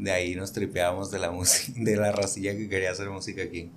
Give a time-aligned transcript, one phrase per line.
[0.00, 3.70] de ahí nos tripeábamos de la música, de la racilla que quería hacer música aquí.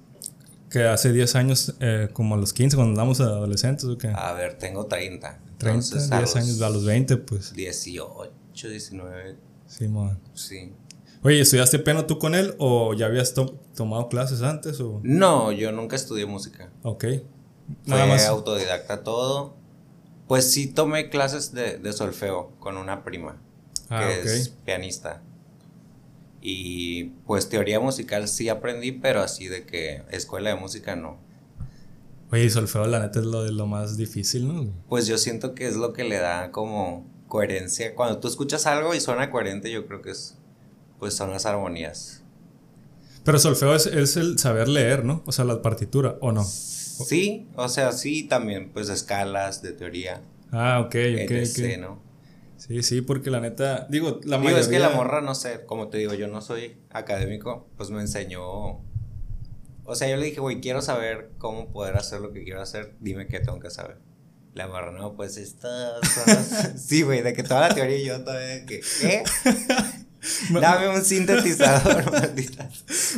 [0.70, 4.08] Que hace 10 años, eh, como a los 15, cuando andamos adolescentes, ¿o qué?
[4.08, 5.40] A ver, tengo 30.
[5.58, 7.54] 30, 10 años, a los 20, pues.
[7.54, 9.36] 18, 19.
[9.68, 10.20] Sí, man.
[10.34, 10.74] Sí.
[11.22, 13.34] Oye, ¿estudiaste piano tú con él o ya habías
[13.76, 14.80] tomado clases antes?
[14.80, 15.00] O?
[15.04, 16.70] No, yo nunca estudié música.
[16.82, 17.06] Ok.
[17.86, 18.26] Nada Fue más.
[18.28, 19.56] autodidacta todo.
[20.28, 23.42] Pues sí tomé clases de, de solfeo con una prima,
[23.90, 25.22] ah, que es pianista.
[26.46, 31.18] Y pues teoría musical sí aprendí, pero así de que escuela de música no.
[32.34, 34.70] Oye, y solfeo la neta es lo lo más difícil, ¿no?
[34.90, 37.96] Pues yo siento que es lo que le da como coherencia.
[37.96, 40.38] Cuando tú escuchas algo y suena coherente, yo creo que es
[41.00, 42.24] pues son las armonías.
[43.24, 45.24] Pero solfeo es, es el saber leer, ¿no?
[45.26, 46.44] O sea, la partitura, ¿o no?
[46.44, 50.22] Sí, o sea, sí también, pues escalas de teoría.
[50.52, 51.80] Ah, ok, ok, ok.
[51.80, 52.03] ¿no?
[52.66, 55.90] Sí, sí, porque la neta, digo, la digo, es que la morra, no sé, como
[55.90, 58.80] te digo, yo no soy académico, pues me enseñó...
[59.84, 62.96] O sea, yo le dije, güey, quiero saber cómo poder hacer lo que quiero hacer,
[63.02, 63.98] dime qué tengo que saber.
[64.54, 66.00] La morra, no, pues estas
[66.78, 69.24] sí, güey, de que toda la teoría y yo todavía que, ¿qué?
[70.62, 72.70] Dame un sintetizador, maldita.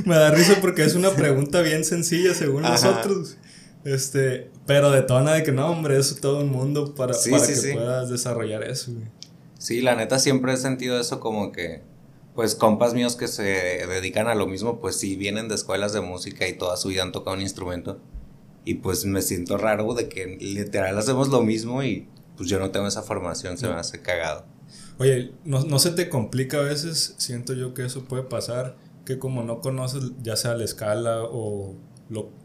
[0.06, 3.38] Me da risa porque es una pregunta bien sencilla según nosotros.
[3.84, 8.10] Este, pero detona de que no, hombre, es todo un mundo para, para que puedas
[8.10, 9.06] desarrollar eso, güey.
[9.66, 11.82] Sí, la neta siempre he sentido eso como que,
[12.36, 16.02] pues compas míos que se dedican a lo mismo, pues sí vienen de escuelas de
[16.02, 18.00] música y toda su vida han tocado un instrumento.
[18.64, 22.08] Y pues me siento raro de que literal hacemos lo mismo y
[22.38, 24.46] pues yo no tengo esa formación, se me hace cagado.
[25.00, 27.16] Oye, ¿no, no se te complica a veces?
[27.18, 31.76] Siento yo que eso puede pasar, que como no conoces ya sea la escala o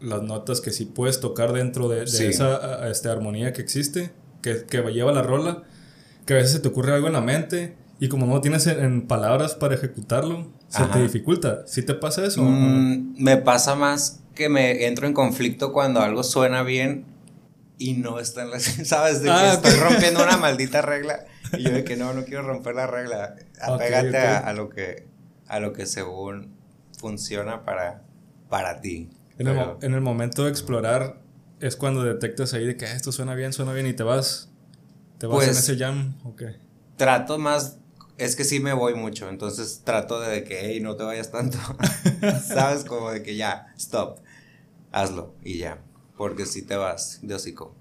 [0.01, 4.81] las notas que sí puedes tocar dentro de, esa este, armonía que existe, que, que
[4.91, 5.65] lleva la rola,
[6.31, 9.05] que a veces se te ocurre algo en la mente y como no tienes en,
[9.05, 11.63] palabras para ejecutarlo, se te dificulta.
[11.67, 12.41] ¿Sí te pasa eso?
[12.41, 17.03] Mm, me pasa más que me entro en conflicto cuando algo suena bien
[17.77, 18.59] y no está en la...
[18.61, 19.19] ¿Sabes?
[19.19, 22.43] De que ah, estoy rompiendo una maldita regla y yo de que no, no quiero
[22.43, 23.35] romper la regla.
[23.61, 25.07] Apégate A, lo que,
[25.49, 26.55] a lo que según
[26.97, 28.03] funciona para,
[28.47, 29.09] para ti.
[29.37, 31.17] En, el, en el momento de explorar
[31.59, 34.50] es cuando detectas ahí de que ah, esto suena bien, suena bien y te vas
[35.21, 36.55] ¿Te vas en pues, ese jam o qué?
[36.97, 37.77] Trato más,
[38.17, 41.59] es que sí me voy mucho, entonces trato de que, hey, no te vayas tanto.
[42.43, 42.83] ¿Sabes?
[42.85, 44.17] Como de que ya, stop,
[44.91, 45.79] hazlo y ya.
[46.17, 47.75] Porque si te vas de hocico.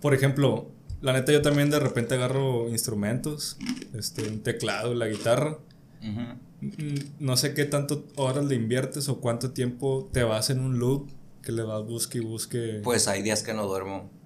[0.00, 0.70] Por ejemplo,
[1.02, 3.58] la neta yo también de repente agarro instrumentos,
[3.92, 5.58] este, un teclado, la guitarra.
[6.00, 10.78] Mm, no sé qué tanto horas le inviertes o cuánto tiempo te vas en un
[10.78, 11.10] loop
[11.42, 12.80] que le vas busque y busque.
[12.82, 14.18] Pues hay días que no duermo.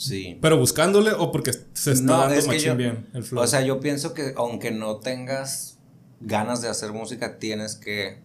[0.00, 0.38] Sí.
[0.40, 3.44] Pero buscándole o porque se está dando bien el flow.
[3.44, 5.76] O sea, yo pienso que aunque no tengas
[6.20, 8.18] ganas de hacer música, tienes que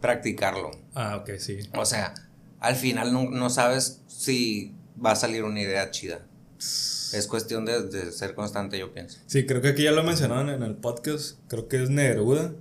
[0.00, 0.72] practicarlo.
[0.92, 1.60] Ah, ok, sí.
[1.74, 2.14] O sea,
[2.58, 6.26] al final no, sabes si va a salir una idea chida.
[6.58, 9.20] Es cuestión de, ser constante, yo pienso.
[9.26, 11.38] Sí, creo que aquí ya lo mencionaron en el podcast.
[11.46, 12.54] Creo que es Neruda.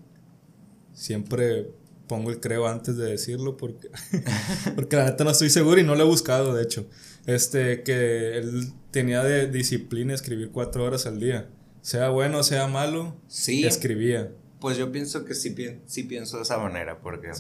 [0.93, 1.71] Siempre
[2.05, 3.89] pongo el creo antes de decirlo porque,
[4.75, 6.85] porque la neta no estoy seguro y no lo he buscado, de hecho.
[7.25, 11.49] Este, que él tenía de disciplina escribir cuatro horas al día.
[11.81, 14.31] Sea bueno, sea malo, sí, escribía.
[14.59, 17.31] Pues yo pienso que sí, sí pienso de esa manera, porque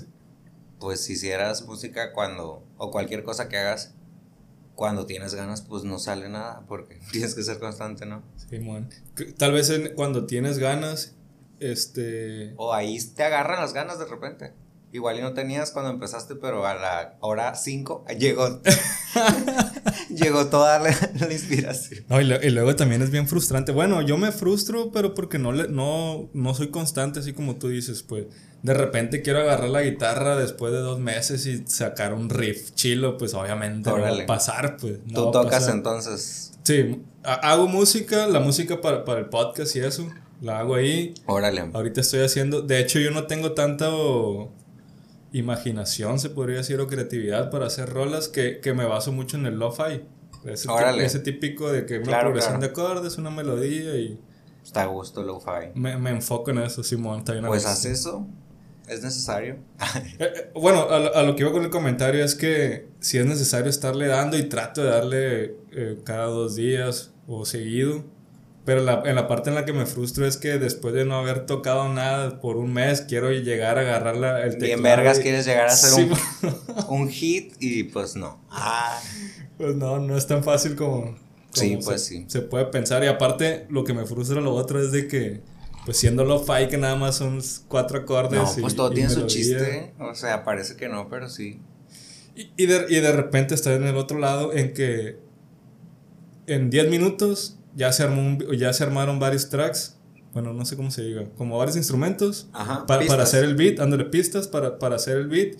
[0.79, 3.93] pues si hicieras música cuando, o cualquier cosa que hagas,
[4.75, 8.23] cuando tienes ganas, pues no sale nada, porque tienes que ser constante, ¿no?
[8.37, 8.59] Sí.
[9.37, 11.15] Tal vez cuando tienes ganas,
[11.59, 12.53] este...
[12.55, 14.53] O ahí te agarran las ganas de repente.
[14.91, 18.59] Igual y no tenías cuando empezaste, pero a la hora 5 llegó,
[20.09, 20.89] llegó toda la,
[21.31, 22.05] inspiración.
[22.09, 23.71] No, y, luego también es bien frustrante.
[23.71, 27.69] Bueno, yo me frustro, pero porque no, le, no, no soy constante, así como tú
[27.69, 28.25] dices, pues.
[28.63, 33.17] De repente quiero agarrar la guitarra después de dos meses y sacar un riff chilo,
[33.17, 34.97] pues obviamente no va a pasar, pues.
[35.13, 36.53] ¿Tú tocas entonces?
[36.63, 40.09] Sí, hago música, la música para, para el podcast y eso.
[40.41, 41.13] La hago ahí.
[41.25, 41.69] Órale.
[41.73, 42.61] Ahorita estoy haciendo.
[42.61, 44.53] De hecho, yo no tengo tanto
[45.31, 49.59] imaginación, se podría decir, o creatividad para hacer rolas que, me baso mucho en el
[49.59, 50.03] lo-fi.
[50.45, 54.19] Ese, ese, típico de que una progresión de acordes, una melodía y...
[54.63, 55.71] Está a gusto lo-fi.
[55.75, 57.23] Me, me, enfoco en eso, Simón.
[57.25, 58.25] Pues haz eso.
[58.87, 59.57] ¿Es necesario?
[60.19, 63.69] Eh, eh, bueno, a, lo que iba con el comentario es que si es necesario
[63.69, 68.03] estarle dando y trato de darle eh, cada dos días o seguido
[68.69, 71.15] pero la, en la parte en la que me frustro es que después de no
[71.15, 74.67] haber tocado nada por un mes, quiero llegar a agarrar la, el teclado.
[74.67, 76.07] Y en vergas quieres llegar a hacer
[76.87, 78.39] un, hit y pues no.
[78.51, 79.01] Ah.
[79.57, 81.17] Pues no, no es tan fácil como...
[81.51, 82.25] sí, pues sí.
[82.27, 83.03] Se puede pensar.
[83.03, 85.41] Y aparte, lo que me frustra lo otro es de que
[85.83, 88.39] pues siendo lo fi que nada más son cuatro acordes.
[88.39, 89.95] No, pues todo tiene su chiste.
[89.97, 91.59] O sea, parece que no, pero sí.
[92.35, 95.17] Y, y, de, y de repente está en el otro lado en que
[96.45, 99.95] en 10 minutos ya se, armó ya se armaron varios tracks.
[100.33, 101.23] Bueno, no sé cómo se diga.
[101.37, 102.49] Como varios instrumentos.
[102.51, 105.55] Ajá, para, para hacer el beat, dándole pistas para, para hacer el beat.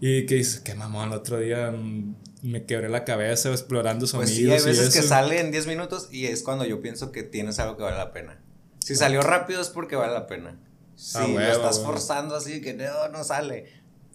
[0.00, 4.30] Y que dices, qué mamón, el otro día mm, me quebré la cabeza explorando sonidos.
[4.30, 7.24] Pues sí, hay veces que sale en 10 minutos y es cuando yo pienso que
[7.24, 8.40] tienes algo que vale la pena.
[8.78, 10.56] Si salió rápido es porque vale la pena.
[10.94, 13.66] Si ah, lo estás forzando así que no, no sale,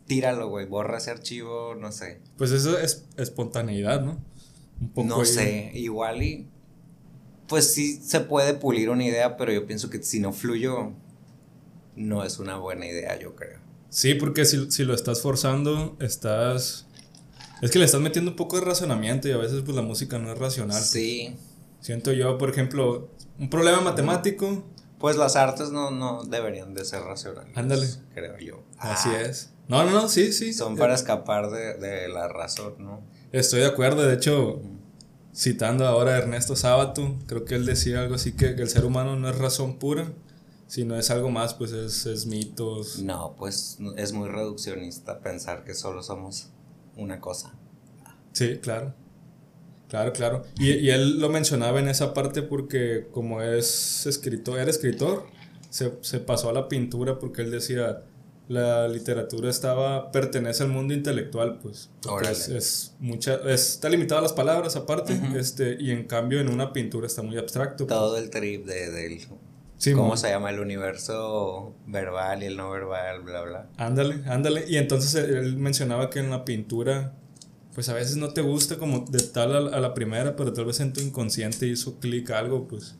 [0.07, 2.21] tíralo, güey, borra ese archivo, no sé.
[2.37, 4.23] Pues eso es espontaneidad, ¿no?
[4.79, 6.47] Un poco no sé, igual y
[7.49, 10.93] pues sí se puede pulir una idea, pero yo pienso que si no fluyo,
[11.95, 13.59] no es una buena idea, yo creo.
[13.89, 16.85] Sí, porque si, si lo estás forzando, estás...
[17.61, 20.19] Es que le estás metiendo un poco de razonamiento y a veces pues la música
[20.19, 20.81] no es racional.
[20.81, 21.35] Sí.
[21.81, 24.63] Siento yo, por ejemplo, un problema matemático.
[24.99, 27.57] Pues las artes no, no deberían de ser racionales.
[27.57, 27.87] Ándale.
[28.13, 28.63] Creo yo.
[28.77, 29.21] Así ah.
[29.21, 29.49] es.
[29.67, 30.53] No, no, no, sí, sí.
[30.53, 33.01] Son para escapar de, de la razón, ¿no?
[33.31, 34.61] Estoy de acuerdo, de hecho,
[35.33, 39.15] citando ahora a Ernesto Sábato, creo que él decía algo así que, el ser humano
[39.15, 40.11] no es razón pura,
[40.67, 42.99] sino es algo más, pues es, es mitos.
[42.99, 46.49] No, pues es muy reduccionista pensar que solo somos
[46.95, 47.53] una cosa.
[48.33, 48.93] Sí, claro.
[49.87, 50.43] Claro, claro.
[50.59, 55.25] Y, y, él lo mencionaba en esa parte porque como es escritor, era escritor,
[55.71, 58.03] se, se pasó a la pintura porque él decía,
[58.49, 61.91] la literatura estaba pertenece al mundo intelectual pues.
[62.27, 66.73] Es, es, mucha está limitado a las palabras aparte este y en cambio en una
[66.73, 67.95] pintura está muy abstracto pues.
[67.95, 69.21] todo el trip de del
[69.77, 73.69] sí, cómo se llama el universo verbal y el no verbal bla bla.
[73.77, 74.65] Ándale ándale.
[74.67, 77.13] Y entonces él mencionaba que en la pintura
[77.75, 80.79] pues a veces no te gusta como de tal a, la primera pero tal vez
[80.79, 82.95] en tu inconsciente hizo clic algo pues.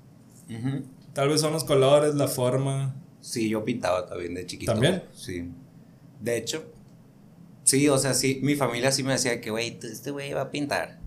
[1.13, 4.71] Tal vez son los colores la forma Sí, yo pintaba también de chiquito.
[4.71, 5.03] ¿También?
[5.13, 5.49] Sí.
[6.19, 6.63] De hecho,
[7.63, 10.51] sí, o sea, sí, mi familia sí me decía que, güey, este güey va a
[10.51, 10.99] pintar.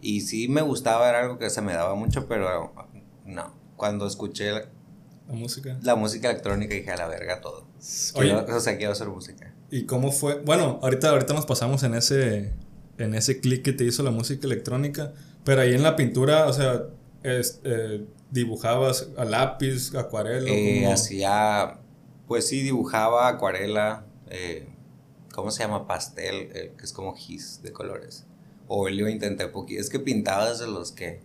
[0.00, 2.72] Y sí me gustaba, era algo que se me daba mucho, pero
[3.26, 3.54] no.
[3.76, 4.64] Cuando escuché la,
[5.28, 5.78] música.
[5.82, 7.66] La música electrónica dije a la verga todo.
[7.78, 9.54] o sea, quiero hacer música.
[9.70, 10.40] ¿Y cómo fue?
[10.40, 12.52] Bueno, ahorita, ahorita nos pasamos en ese,
[12.98, 15.12] en ese clic que te hizo la música electrónica,
[15.44, 16.84] pero ahí en la pintura, o sea,
[17.22, 20.48] es, eh, ¿Dibujabas a lápiz, acuarela?
[20.48, 21.80] Eh, hacía,
[22.26, 24.68] pues sí, dibujaba acuarela, eh,
[25.34, 25.86] ¿cómo se llama?
[25.86, 28.26] Pastel, eh, que es como gis de colores.
[28.68, 31.20] O yo intenté poquito, es que pintaba desde los que,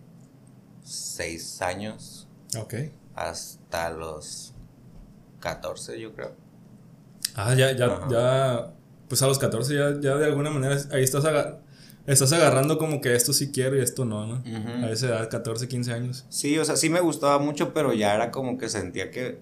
[0.82, 2.28] seis años.
[2.58, 2.74] Ok.
[3.14, 4.52] Hasta los
[5.40, 6.34] 14, yo creo.
[7.34, 8.72] Ah, ya, ya, ya,
[9.08, 11.24] pues a los 14 ya, ya de alguna manera ahí estás
[12.06, 14.42] estás agarrando como que esto sí quiero y esto no, ¿no?
[14.84, 16.26] A esa edad, 14, 15 años.
[16.28, 19.38] Sí, o sea, sí me gustaba mucho, pero ya era como que sentía que.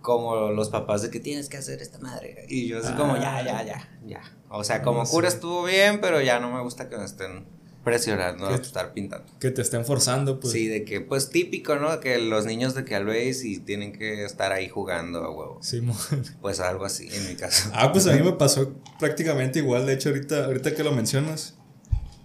[0.00, 2.46] Como los papás de que tienes que hacer esta madre.
[2.48, 4.20] Y yo así como, ya, ya, ya, ya.
[4.48, 7.44] O sea, como cura estuvo bien, pero ya no me gusta que me estén
[7.86, 9.26] presionando a estar pintando.
[9.38, 10.52] Que te estén forzando, pues.
[10.52, 12.00] Sí, de que, pues típico, ¿no?
[12.00, 15.58] Que los niños de que al veis y tienen que estar ahí jugando a huevo.
[15.62, 15.80] Sí,
[16.40, 17.70] Pues algo así, en mi caso.
[17.72, 19.86] Ah, pues a mí me pasó prácticamente igual.
[19.86, 21.55] De hecho, ahorita, ahorita que lo mencionas,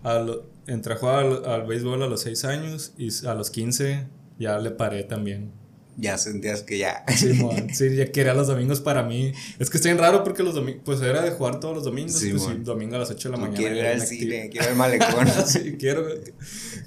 [0.03, 4.06] lo, entré a jugar al, béisbol a los 6 años y a los 15
[4.39, 5.51] ya le paré también.
[5.98, 7.03] Ya sentías que ya.
[7.15, 7.39] Sí,
[7.74, 9.33] sí, ya quería los domingos para mí.
[9.59, 12.13] Es que está bien raro porque los domingos, pues era de jugar todos los domingos.
[12.13, 13.58] Sí, pues, domingo a las 8 de la mañana.
[13.58, 15.27] Quiero ir al cine, quiero al malecón.
[15.46, 16.08] sí, quiero,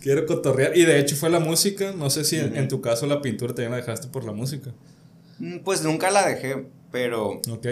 [0.01, 0.77] quiero cotorrear.
[0.77, 1.93] Y de hecho fue la música.
[1.93, 4.73] No sé si en, tu caso la pintura también la dejaste por la música.
[5.39, 7.41] Mm, pues nunca la dejé, pero.
[7.51, 7.67] Ok.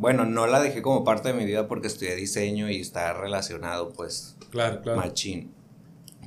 [0.00, 3.92] Bueno, no la dejé como parte de mi vida porque estudié diseño y está relacionado,
[3.92, 4.34] pues.
[4.48, 4.98] Claro, claro.
[4.98, 5.52] Machín.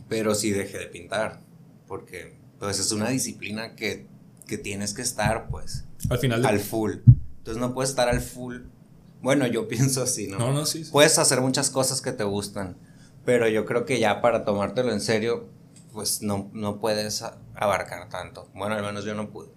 [0.07, 1.41] Pero sí dejé de pintar.
[1.87, 4.05] Porque, pues, es una disciplina que,
[4.45, 5.85] que tienes que estar, pues.
[6.11, 6.45] Al final.
[6.45, 6.97] Al full.
[7.39, 8.57] Entonces no puedes estar al full.
[9.23, 10.37] Bueno, yo pienso así, ¿no?
[10.37, 12.77] No, no, sí, Puedes hacer muchas cosas que te gustan.
[13.25, 15.47] Pero yo creo que ya para tomártelo en serio,
[15.93, 17.23] pues no, no puedes
[17.55, 18.49] abarcar tanto.
[18.53, 19.49] Bueno, al menos yo no pude.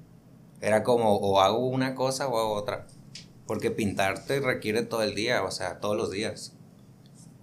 [0.63, 2.87] Era como o hago una cosa o hago otra.
[3.47, 6.53] Porque pintarte requiere todo el día, o sea, todos los días.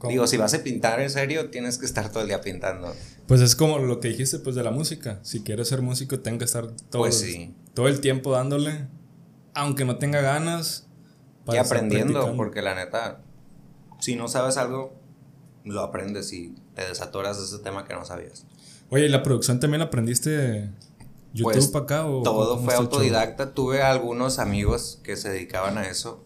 [0.07, 2.93] Digo, si vas a pintar en serio, tienes que estar todo el día pintando.
[3.27, 5.19] Pues es como lo que dijiste, pues, de la música.
[5.24, 7.55] Si quieres ser músico, tengo que estar todo, pues sí.
[7.74, 8.88] todo el tiempo dándole,
[9.53, 10.88] aunque no tenga ganas.
[11.48, 13.22] y aprendiendo, porque la neta,
[14.00, 14.93] si no sabes algo,
[15.63, 18.45] lo aprendes y te desatoras de ese tema que no sabías.
[18.89, 20.69] Oye, ¿y la producción también la aprendiste
[21.33, 22.05] YouTube pues, para acá?
[22.05, 23.53] O todo fue autodidacta.
[23.53, 26.23] Tuve algunos amigos que se dedicaban a eso,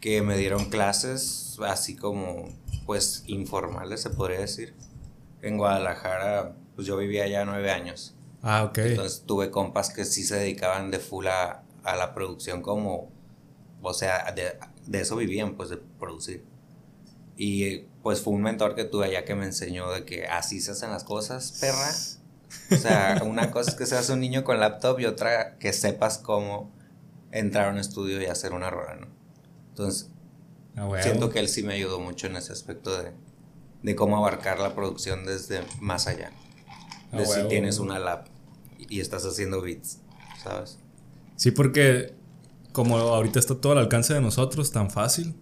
[0.00, 2.48] que me dieron clases así como,
[2.86, 4.74] pues, informales, se podría decir.
[5.42, 8.14] En Guadalajara, pues yo vivía allá nueve años.
[8.42, 8.78] Ah, ok.
[8.78, 13.10] Entonces tuve compas que sí se dedicaban de full a, a la producción como,
[13.82, 16.44] o sea, de, de, eso vivían, pues de producir.
[17.36, 20.72] Y pues fue un mentor que tuve allá que me enseñó de que así se
[20.72, 21.90] hacen las cosas, perra.
[22.70, 26.18] O sea, una cosa es que seas un niño con laptop y otra que sepas
[26.18, 26.72] cómo
[27.30, 29.06] entrar a un estudio y hacer una rola, ¿no?
[29.70, 30.10] Entonces,
[31.02, 33.12] siento que él sí me ayudó mucho en ese aspecto de,
[33.82, 36.32] de cómo abarcar la producción desde más allá.
[37.12, 38.26] De si tienes una lap
[38.78, 40.00] y estás haciendo beats,
[40.42, 40.78] ¿sabes?
[41.36, 42.14] Sí, porque
[42.72, 45.34] como ahorita está todo al alcance de nosotros, tan fácil,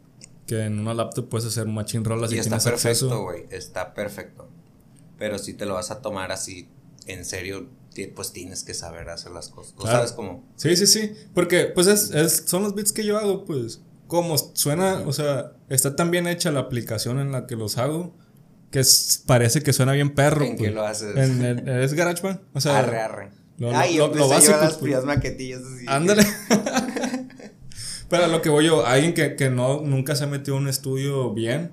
[0.46, 4.48] que en una laptop puedes hacer machine roll así y está perfecto, güey, está perfecto.
[5.18, 6.68] Pero si te lo vas a tomar así
[7.06, 7.68] en serio,
[8.14, 9.74] pues tienes que saber hacer las cosas.
[9.82, 10.44] ¿Sabes cómo?
[10.56, 11.12] Sí, sí, sí.
[11.34, 13.80] Porque, pues, es, son los beats que yo hago, pues.
[14.06, 18.14] Como suena, o sea, está tan bien hecha la aplicación en la que los hago
[18.74, 18.82] que
[19.26, 20.44] parece que suena bien perro.
[20.44, 20.68] ¿En pues.
[20.68, 21.16] qué lo haces?
[21.16, 22.40] En, es GarageBand.
[22.54, 23.30] O sea, arre, arre.
[23.56, 24.56] Lo, Ay, lo, lo básico.
[24.60, 25.04] las pues.
[25.04, 25.84] maquetillas así.
[25.86, 26.26] Ándale.
[28.10, 30.68] Pero lo que voy yo, alguien que, que no, nunca se ha metido en un
[30.68, 31.70] estudio bien,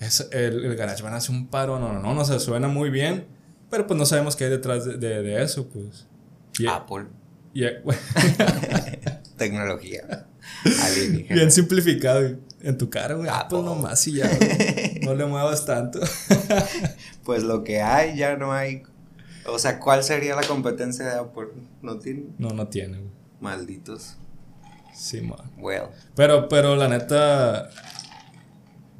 [0.00, 3.26] es el, el GarageBand hace un paro, no, no, no, no, se suena muy bien
[3.74, 6.06] pero pues no sabemos qué hay detrás de, de, eso, pues.
[6.70, 7.06] Apple.
[9.36, 10.28] Tecnología.
[11.28, 13.28] Bien simplificado en tu cara, güey.
[13.28, 14.30] Apple, nomás y ya.
[15.02, 15.98] no le muevas tanto.
[17.24, 18.84] pues lo que hay, ya no hay.
[19.46, 21.48] O sea, ¿cuál sería la competencia de Apple?
[21.82, 22.26] ¿No tiene?
[22.38, 23.10] No, no tiene, güey.
[23.40, 24.14] Malditos.
[24.94, 25.50] Sí, man.
[25.58, 25.86] Well.
[26.14, 27.70] Pero, pero la neta,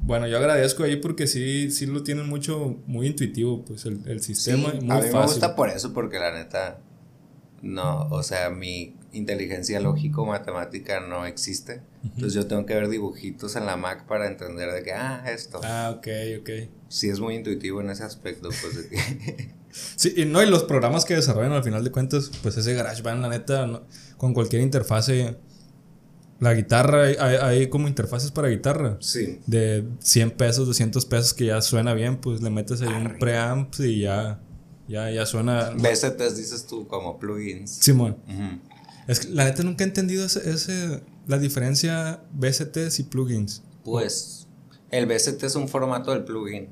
[0.05, 4.21] bueno, yo agradezco ahí porque sí, sí lo tienen mucho, muy intuitivo, pues el, el
[4.21, 4.71] sistema.
[4.79, 6.79] muy a mí me gusta por eso, porque la neta,
[7.63, 11.81] no, o sea, mi inteligencia lógico-matemática no existe.
[12.03, 15.59] Entonces yo tengo que ver dibujitos en la Mac para entender de que, ah, esto.
[15.63, 16.07] Ah, ok,
[16.41, 16.49] ok.
[16.87, 19.55] Sí es muy intuitivo en ese aspecto, pues de que...
[19.95, 23.23] sí, y no, y los programas que desarrollan al final de cuentas, pues ese GarageBand,
[23.23, 23.81] la neta,
[24.17, 25.35] con cualquier interfase
[26.39, 28.97] la guitarra, hay, hay, como interfaces para guitarra.
[28.99, 29.39] Sí.
[29.47, 33.73] De 100 pesos, 200 pesos que ya suena bien, pues le metes ahí un preamp
[33.79, 34.41] y ya,
[34.87, 35.71] ya, ya suena.
[35.71, 37.71] VSTs dices tú como plugins.
[37.71, 38.17] Simón.
[39.07, 43.63] Es que la neta nunca he entendido ese, ese, la diferencia VSTs y plugins.
[43.83, 44.47] Pues
[44.91, 46.69] el VST es un formato del plugin.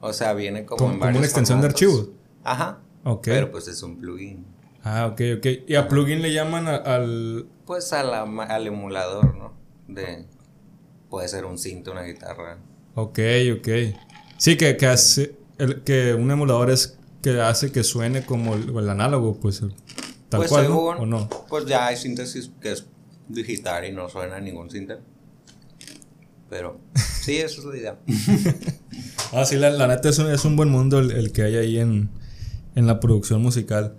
[0.00, 2.08] O sea, viene como, en como una extensión de archivos.
[2.44, 2.80] Ajá.
[3.04, 3.24] Ok.
[3.24, 4.46] Pero pues es un plugin.
[4.84, 5.46] Ah, ok, ok.
[5.66, 7.46] ¿Y a plugin le llaman al...?
[7.68, 9.52] Pues al emulador, ¿no?
[9.88, 10.24] De...
[11.10, 12.56] Puede ser un cinto, una guitarra.
[12.94, 13.18] Ok,
[13.58, 13.68] ok.
[14.38, 15.36] Sí, que, que hace...
[15.58, 19.60] El, que un emulador es que hace que suene como el, análogo, pues...
[20.30, 21.28] Tal pues cual, ¿o no?
[21.50, 22.86] Pues ya hay síntesis que es
[23.28, 25.04] digital y no suena ningún síntesis.
[26.48, 26.80] Pero
[27.20, 27.98] sí, eso es la idea.
[29.34, 31.78] ah, sí, la, neta es un, es un, buen mundo el, el que hay ahí
[31.78, 32.08] en,
[32.74, 33.98] en la producción musical.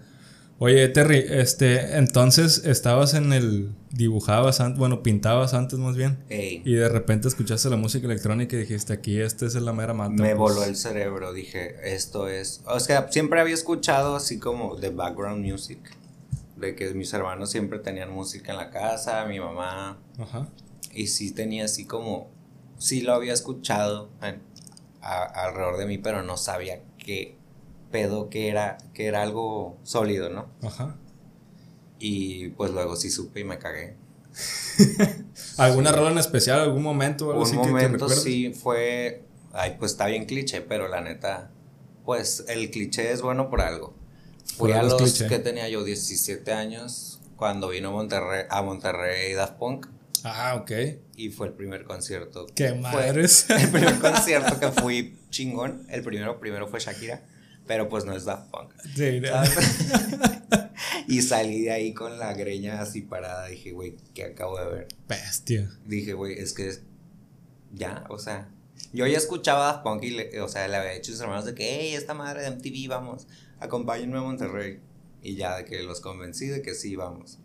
[0.62, 3.74] Oye, Terry, este, entonces estabas en el.
[3.92, 6.22] dibujabas antes, bueno, pintabas antes más bien.
[6.30, 10.12] Y de repente escuchaste la música electrónica y dijiste, aquí, este es la mera mata.
[10.12, 10.56] Me pues".
[10.56, 12.62] voló el cerebro, dije, esto es.
[12.66, 15.80] O sea, siempre había escuchado así como de background music.
[16.58, 19.98] De que mis hermanos siempre tenían música en la casa, mi mamá.
[20.18, 20.50] Ajá.
[20.94, 22.32] Y sí tenía así como.
[22.78, 24.10] Sí lo había escuchado
[25.01, 27.38] alrededor de mí, pero no sabía qué
[27.91, 30.50] pedo que era, que era algo sólido, ¿no?
[30.63, 30.98] Ajá.
[32.00, 33.96] Y pues luego sí supe y me cagué.
[35.58, 37.31] ¿Alguna rola en especial, algún momento?
[37.31, 41.51] Algo Un momento sí fue, ay, pues está bien cliché, pero la neta,
[42.05, 43.93] pues el cliché es bueno por algo.
[44.58, 49.53] Fui a los que tenía yo 17 años cuando vino a Monterrey, a Monterrey Daft
[49.53, 49.88] Punk.
[50.24, 50.72] Ah, ok.
[51.15, 52.48] Y fue el primer concierto.
[52.53, 53.50] ¡Qué madres!
[53.50, 55.86] el primer concierto que fui chingón.
[55.89, 57.24] El primero, primero fue Shakira.
[57.69, 58.73] Pero pues no es Daft Punk.
[58.95, 59.21] Sí,
[61.07, 63.45] y salí de ahí con la greña así parada.
[63.45, 64.88] Dije, güey, ¿qué acabo de ver?
[65.07, 65.69] Bestia.
[65.85, 66.73] Dije, güey, es que
[67.71, 68.49] ya, o sea,
[68.91, 71.45] yo ya escuchaba Daft Punk y, le, o sea, le había dicho a sus hermanos
[71.45, 73.27] de que, hey, esta madre de MTV, vamos,
[73.59, 74.79] acompáñenme a Monterrey.
[75.21, 77.38] Y ya de que los convencí de que sí, vamos.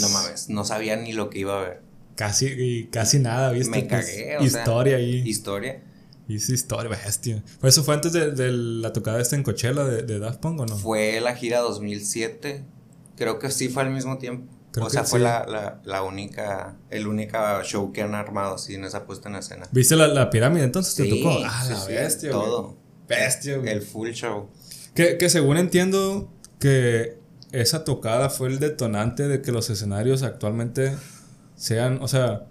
[0.00, 1.82] No mames, no sabía ni lo que iba a ver.
[2.14, 3.70] Casi, casi nada, ¿viste?
[3.70, 5.28] Me cagué, o Historia ahí.
[5.28, 5.82] Historia.
[6.28, 7.42] Y esa historia, bestia.
[7.62, 10.76] ¿Eso fue antes de, la tocada esta en Coachella de, de, Daft Punk o no?
[10.76, 12.64] Fue la gira 2007.
[13.16, 14.52] Creo que sí fue al mismo tiempo.
[14.80, 19.06] o sea, fue la, la, única, el única show que han armado así en esa
[19.06, 19.68] puesta en escena.
[19.70, 20.94] ¿Viste la, la pirámide entonces?
[20.96, 21.38] ¿Te tocó?
[21.44, 22.30] Ah, la bestia.
[22.30, 22.76] Todo.
[23.08, 23.70] Bestia, güey.
[23.70, 24.48] El full show.
[24.94, 27.18] Que, que según entiendo que
[27.52, 30.92] esa tocada fue el detonante de que los escenarios actualmente
[31.54, 32.46] sean, o sea,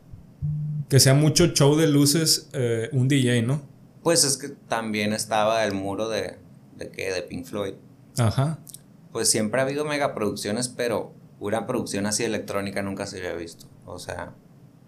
[0.89, 3.61] que sea mucho show de luces eh, un DJ, ¿no?
[4.03, 6.37] Pues es que también estaba el muro de,
[6.77, 7.73] de qué, de Pink Floyd.
[8.17, 8.59] Ajá.
[9.11, 13.65] Pues siempre ha habido megaproducciones, pero una producción así electrónica nunca se había visto.
[13.85, 14.33] O sea,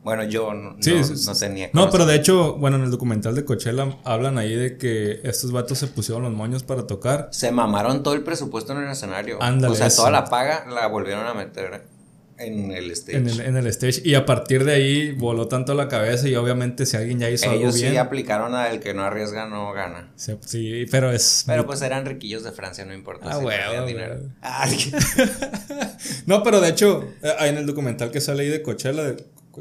[0.03, 1.69] bueno, yo no, no, tenía.
[1.73, 5.51] No, pero de hecho, bueno, en el documental de Coachella hablan ahí de que estos
[5.51, 7.29] vatos se pusieron los moños para tocar.
[7.31, 9.39] Se mamaron todo el presupuesto en el escenario.
[9.39, 11.87] o sea, toda la paga la volvieron a meter
[12.37, 13.17] en el stage.
[13.17, 14.01] En el, stage.
[14.03, 17.49] Y a partir de ahí voló tanto la cabeza y obviamente si alguien ya hizo
[17.49, 17.91] algo bien...
[17.91, 20.11] sí aplicaron a el que no arriesga no gana.
[20.15, 21.43] Sí, pero es...
[21.47, 23.29] Pero pues eran riquillos de Francia, no importa.
[23.29, 24.19] Ah, si dinero.
[26.25, 29.15] no, pero de hecho, eh, en el documental que sale ahí de Coachella,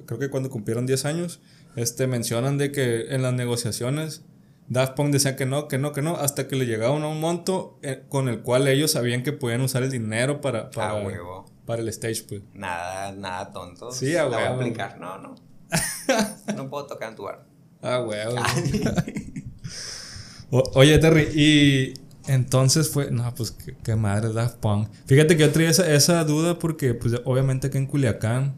[0.06, 1.40] creo que cuando cumplieron 10 años,
[1.76, 4.22] este, mencionan de que en las negociaciones...
[4.68, 7.20] Daft Punk decía que no, que no, que no, hasta que le llegaban a un
[7.20, 11.02] monto eh, con el cual ellos sabían que podían usar el dinero para, para, ah,
[11.06, 12.42] huevo para el stage, pues.
[12.54, 13.90] Nada, nada tonto.
[13.90, 14.98] Sí, a voy a aplicar.
[14.98, 15.34] No, no.
[16.56, 17.44] no puedo tocar en tu bar.
[17.82, 18.36] Ah, huevo.
[20.74, 21.94] oye, Terry, y
[22.26, 23.10] entonces fue.
[23.10, 24.88] No, pues qué, madre Daft Punk.
[25.06, 28.56] Fíjate que yo traía esa, esa duda porque, pues, obviamente que en Culiacán,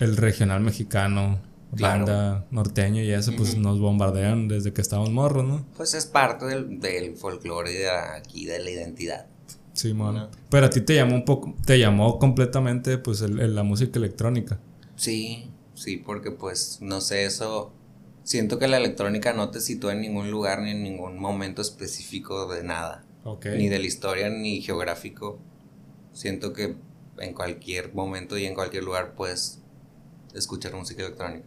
[0.00, 5.66] el regional mexicano, banda norteño y eso, pues nos bombardean desde que estábamos morros, ¿no?
[5.76, 9.26] Pues es parte del, del folclore de aquí, de la identidad.
[9.74, 10.28] Sí, mano.
[10.50, 14.60] Pero a ti te llamó un poco, te llamó completamente pues el, la música electrónica.
[14.96, 17.72] Sí, sí, porque pues no sé, eso
[18.22, 22.52] siento que la electrónica no te sitúa en ningún lugar ni en ningún momento específico
[22.52, 23.04] de nada.
[23.44, 25.38] Ni de la historia ni geográfico.
[26.12, 26.74] Siento que
[27.18, 29.60] en cualquier momento y en cualquier lugar puedes
[30.34, 31.46] escuchar música electrónica.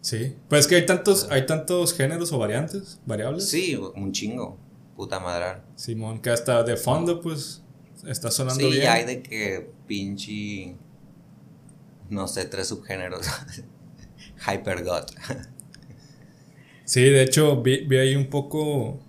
[0.00, 3.48] Sí, pues que hay tantos, hay tantos géneros o variantes, variables.
[3.48, 4.58] Sí, un chingo
[4.96, 5.60] puta madre.
[5.76, 7.62] Simón, que hasta de fondo, pues,
[8.06, 8.80] está sonando bien.
[8.80, 10.74] Sí, hay de que pinche.
[12.08, 13.26] No sé, tres subgéneros.
[14.46, 15.06] Hypergod.
[16.84, 19.00] sí, de hecho, vi, ahí un poco.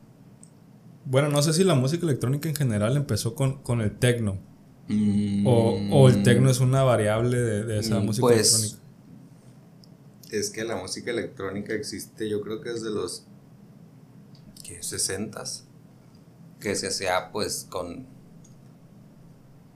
[1.06, 4.40] Bueno, no sé si la música electrónica en general empezó con, con el techno.
[5.46, 8.88] O, el techno es una variable de, esa mm, música pues, electrónica.
[10.32, 13.26] Es que la música electrónica existe, yo creo que desde los
[14.64, 14.80] ¿qué?
[14.80, 15.67] 60s
[16.60, 18.06] que se hacía pues con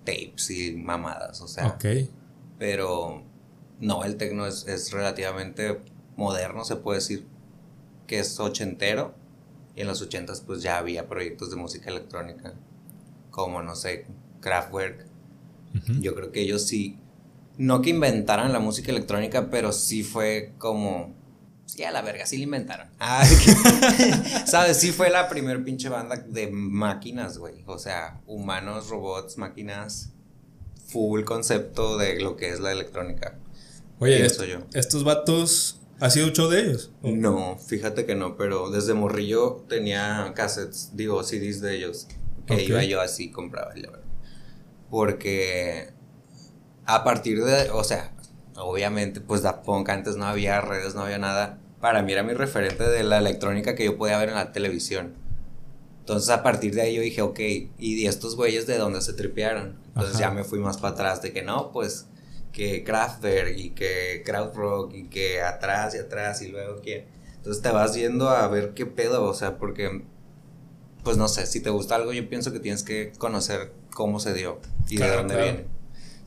[0.04, 1.68] tapes y mamadas, o sea.
[1.68, 1.86] Ok.
[2.58, 3.24] Pero
[3.80, 5.80] no, el tecno es, relativamente
[6.16, 7.28] moderno, se puede decir
[8.08, 9.16] que es ochentero.
[9.76, 12.54] Y en los ochentas pues ya había proyectos de música electrónica,
[13.30, 14.06] como no sé,
[14.42, 15.06] Kraftwerk.
[16.02, 17.00] Yo creo que ellos sí,
[17.58, 21.16] no que inventaran la música electrónica, pero sí fue como
[21.72, 22.90] Sí, a la verga, sí la inventaron.
[23.00, 23.26] Ah,
[24.46, 24.76] ¿Sabes?
[24.78, 27.64] Sí fue la primer pinche banda de máquinas, güey.
[27.66, 30.12] O sea, humanos, robots, máquinas.
[30.88, 33.40] Full concepto de lo que es la electrónica.
[34.00, 34.58] Oye, eso yo.
[34.74, 36.92] ¿estos vatos ¿Ha sido un show de ellos?
[37.04, 42.08] No, fíjate que no, pero desde morrillo tenía cassettes, digo, CDs de ellos.
[42.48, 44.06] Que iba yo así, compraba, la verdad.
[44.90, 45.94] Porque
[46.86, 48.14] a partir de, o sea,
[48.66, 52.34] obviamente, pues da Punk antes no había redes, no había nada para mí era mi
[52.34, 55.16] referente de la electrónica que yo podía ver en la televisión.
[56.00, 57.40] Entonces a partir de ahí yo dije, ok,
[57.80, 59.80] ¿y estos güeyes de dónde se tripearon?
[59.88, 62.08] Entonces ya me fui más para atrás de que no, pues
[62.54, 67.08] que Kraftwerk y que Krautrock y que atrás y atrás y luego que...
[67.38, 70.04] Entonces te vas yendo a ver qué pedo, o sea, porque,
[71.04, 74.34] pues no sé, si te gusta algo yo pienso que tienes que conocer cómo se
[74.34, 75.66] dio y de dónde viene.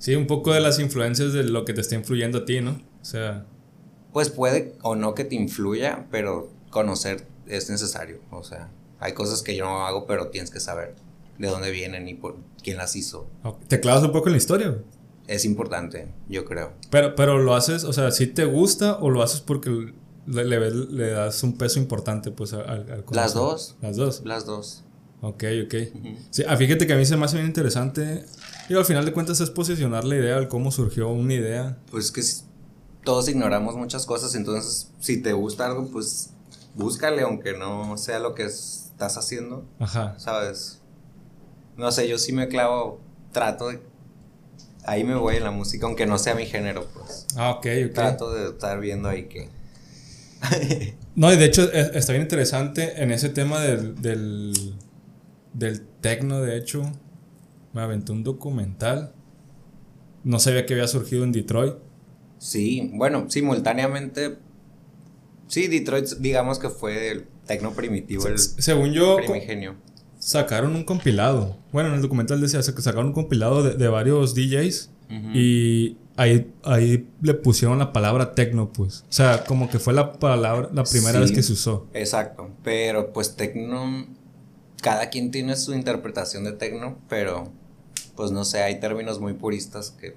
[0.04, 2.72] Sí, un poco de las influencias de lo que te está influyendo a ti, ¿no?
[3.00, 3.46] O sea
[4.14, 8.20] pues puede o no que te influya, pero conocer es necesario.
[8.30, 10.94] O sea, hay cosas que yo no hago, pero tienes que saber
[11.36, 13.26] de dónde vienen y por quién las hizo.
[13.66, 14.78] ¿Te clavas un poco en la historia?
[15.26, 16.74] Es importante, yo creo.
[16.90, 19.92] Pero, pero lo haces, o sea, si te gusta o lo haces porque
[20.26, 23.76] le, le, das un peso importante pues al, al Las dos.
[23.82, 24.22] Las dos.
[24.24, 24.83] Las dos.
[25.20, 25.74] Ok, ok.
[26.30, 28.24] sí, ah, fíjate que a mí se me hace bien interesante.
[28.68, 31.78] Y al final de cuentas es posicionar la idea, de cómo surgió una idea.
[31.90, 32.22] Pues que
[33.04, 36.30] todos ignoramos muchas cosas, entonces si te gusta algo, pues
[36.74, 39.64] búscale, aunque no sea lo que estás haciendo.
[39.78, 40.14] Ajá.
[40.18, 40.80] ¿Sabes?
[41.76, 43.00] No sé, yo sí me clavo,
[43.32, 43.80] trato de...
[44.86, 47.26] Ahí me voy en la música, aunque no sea mi género, pues.
[47.36, 47.94] Ah, ok, ok.
[47.94, 49.48] Trato de estar viendo ahí que...
[51.14, 54.74] no, y de hecho e, está bien interesante en ese tema del, del,
[55.54, 56.82] del tecno, de hecho.
[57.72, 59.14] Me aventé un documental.
[60.22, 61.74] No sabía que había surgido en Detroit.
[62.38, 64.36] Sí, bueno, simultáneamente.
[65.48, 69.76] Sí, Detroit, digamos que fue el tecno primitivo, el según yo, primigenio.
[70.18, 71.58] Sacaron un compilado.
[71.72, 74.90] Bueno, en el documental decía que sacaron un compilado de, varios DJs
[75.34, 79.04] y ahí, ahí le pusieron la palabra tecno, pues.
[79.08, 81.88] O sea, como que fue la palabra, la primera vez que se usó.
[81.92, 84.06] Exacto, pero pues tecno
[84.84, 87.50] cada quien tiene su interpretación de tecno, pero
[88.16, 90.14] pues no sé, hay términos muy puristas que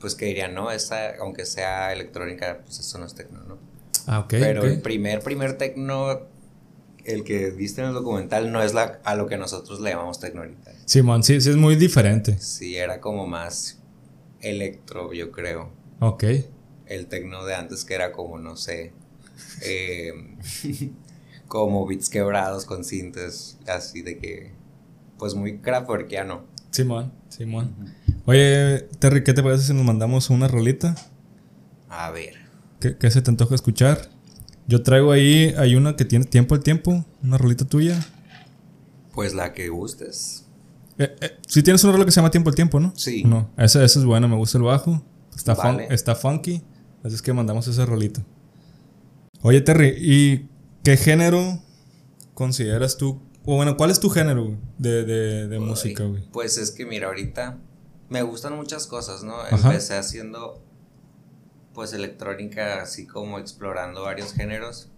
[0.00, 3.58] pues que dirían, no, esa, aunque sea electrónica, pues eso no es tecno, ¿no?
[4.06, 4.30] Ah, ok.
[4.30, 6.26] Pero el primer, primer tecno,
[7.04, 10.18] el que viste en el documental, no es la, a lo que nosotros le llamamos
[10.18, 10.72] tecno ahorita.
[10.84, 12.36] Simón, sí, sí es muy diferente.
[12.40, 13.78] Sí, era como más
[14.40, 15.70] electro, yo creo.
[16.00, 16.24] Ok.
[16.86, 18.92] El tecno de antes que era como, no sé,
[19.62, 20.12] eh,
[21.48, 24.52] como beats quebrados con sintes, así de que,
[25.18, 26.42] pues muy kraftwerkiano.
[26.70, 27.74] Simón, Simón.
[28.26, 30.94] Oye, Terry, ¿qué te parece si nos mandamos una rolita?
[31.88, 32.34] A ver,
[32.80, 34.10] ¿Qué, qué se te antoja escuchar?
[34.68, 37.98] Yo traigo ahí, hay una que tiene tiempo al tiempo, una rolita tuya.
[39.14, 40.44] pues la que gustes.
[40.98, 42.92] Eh, eh, sí tienes una rola que se llama Tiempo al Tiempo, ¿no?
[42.96, 43.22] Sí.
[43.24, 45.02] No, esa, esa es buena, me gusta el bajo.
[45.34, 46.62] Está, fun- está funky,
[47.04, 48.20] así es que mandamos esa rolita.
[49.42, 50.48] Oye, Terry, ¿y
[50.88, 51.62] qué género
[52.32, 53.20] consideras tú?
[53.44, 55.04] O bueno, ¿cuál es tu género de,
[55.46, 56.22] de, música, güey?
[56.32, 57.58] Pues es que mira, ahorita
[58.08, 59.38] me gustan muchas cosas, ¿no?
[59.38, 59.68] Ajá.
[59.68, 60.64] Empecé haciendo
[61.74, 64.88] pues electrónica así como explorando varios géneros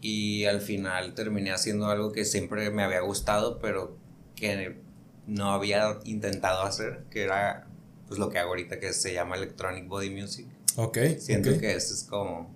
[0.00, 3.98] y al final terminé haciendo algo que siempre me había gustado pero
[4.36, 4.80] que
[5.26, 7.66] no había intentado hacer, que era
[8.06, 10.46] pues lo que hago ahorita que se llama electronic body music.
[10.76, 10.98] Ok.
[11.18, 12.54] Siento que ese es como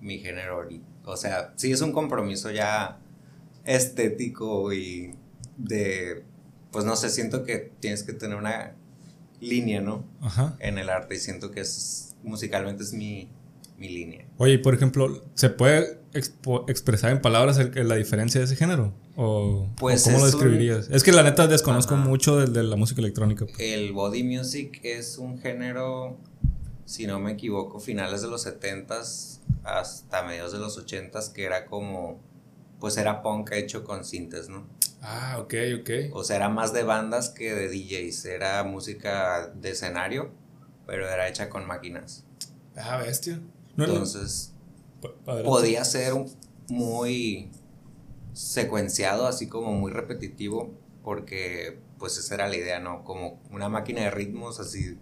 [0.00, 0.91] mi género ahorita.
[1.04, 2.98] O sea, sí es un compromiso ya
[3.64, 5.14] estético y
[5.56, 6.22] de,
[6.70, 8.74] pues no sé, siento que tienes que tener una
[9.40, 10.04] línea, ¿no?
[10.20, 10.56] Ajá.
[10.60, 13.28] En el arte y siento que es, musicalmente es mi,
[13.78, 14.26] mi línea.
[14.38, 18.56] Oye, y por ejemplo, ¿se puede expo- expresar en palabras el- la diferencia de ese
[18.56, 18.92] género?
[19.16, 20.88] ¿O, Pues o cómo lo un- describirías?
[20.90, 22.04] Es que la neta desconozco Ajá.
[22.04, 23.44] mucho de, de la música electrónica.
[23.46, 23.58] pues.
[23.58, 26.16] El body music es un género,
[26.84, 31.66] si no me equivoco, finales de los 70s hasta mediados de los 80s, que era
[31.66, 32.20] como,
[32.80, 34.66] pues era punk hecho con sintes, ¿no?
[35.02, 35.90] Ah, ok, ok.
[36.14, 38.24] O sea, era más de bandas que de DJs.
[38.26, 40.30] Era música de escenario,
[40.86, 42.24] pero era hecha con máquinas.
[42.76, 43.40] Ah, bestia.
[43.76, 44.52] No, Entonces,
[45.24, 46.12] podía ser
[46.68, 47.50] muy
[48.32, 53.04] secuenciado, así como muy repetitivo, porque pues esa era la idea, ¿no?
[53.04, 54.98] Como una máquina de ritmos así.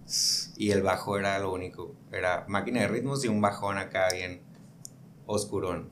[0.55, 1.95] Y el bajo era lo único.
[2.11, 4.43] Era máquina de ritmos y un bajón acá bien
[5.25, 5.89] oscurón.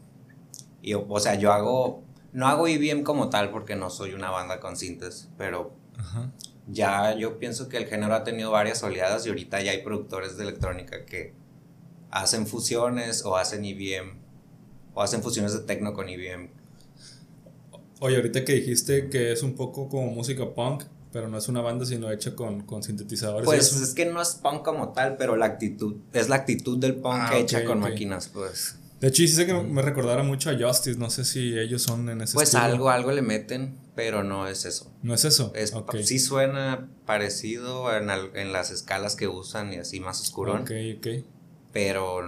[0.84, 4.60] Y, o sea, yo hago, no hago IBM como tal porque no soy una banda
[4.60, 6.32] con sintes, pero Ajá.
[6.68, 10.38] ya yo pienso que el género ha tenido varias oleadas y ahorita ya hay productores
[10.38, 11.34] de electrónica que
[12.12, 14.20] hacen fusiones o hacen IBM
[14.94, 16.52] o hacen fusiones de techno con IBM.
[18.00, 21.62] Oye, ahorita que dijiste que es un poco como música punk, pero no es una
[21.62, 23.46] banda sino hecha con, con sintetizadores.
[23.46, 26.96] Pues es que no es punk como tal, pero la actitud es la actitud del
[26.96, 28.76] punk Ah, hecha con máquinas, pues.
[29.00, 31.00] De hecho, hice que me recordara mucho a Justice.
[31.00, 32.64] No sé si ellos son en ese Pues estilo.
[32.66, 34.92] algo, algo le meten, pero no es eso.
[35.04, 35.54] No es eso.
[35.56, 35.74] Es.
[36.04, 40.72] Sí suena parecido en, al- en las escalas que usan y así más oscurón, Ok,
[40.98, 41.08] ok.
[41.72, 42.22] pero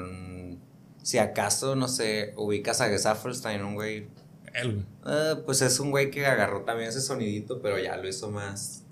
[1.04, 4.08] si acaso, no sé, ubicas a Gesaffelstein, un güey
[4.54, 4.86] Él, güey.
[5.04, 8.84] Ah, pues es un güey que agarró también ese sonidito, pero ya lo hizo más,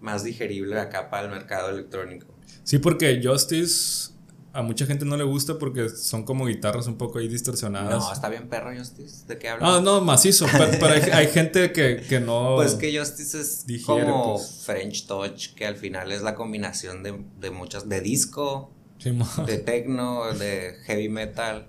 [0.00, 2.26] más digerible acá para el mercado electrónico.
[2.64, 4.12] Sí, porque Justice
[4.54, 7.90] a mucha gente no le gusta porque son como guitarras un poco ahí distorsionadas.
[7.90, 9.26] No, está bien perro Justice.
[9.26, 9.68] ¿De qué hablas?
[9.70, 10.46] Ah, no, macizo.
[10.52, 12.56] pero, pero hay, hay gente que, que no.
[12.56, 14.62] Pues que Justice es Digiere, como pues.
[14.66, 19.10] French Touch, que al final es la combinación de, de muchas, de disco, Sí,
[19.46, 21.66] de techno, de heavy metal.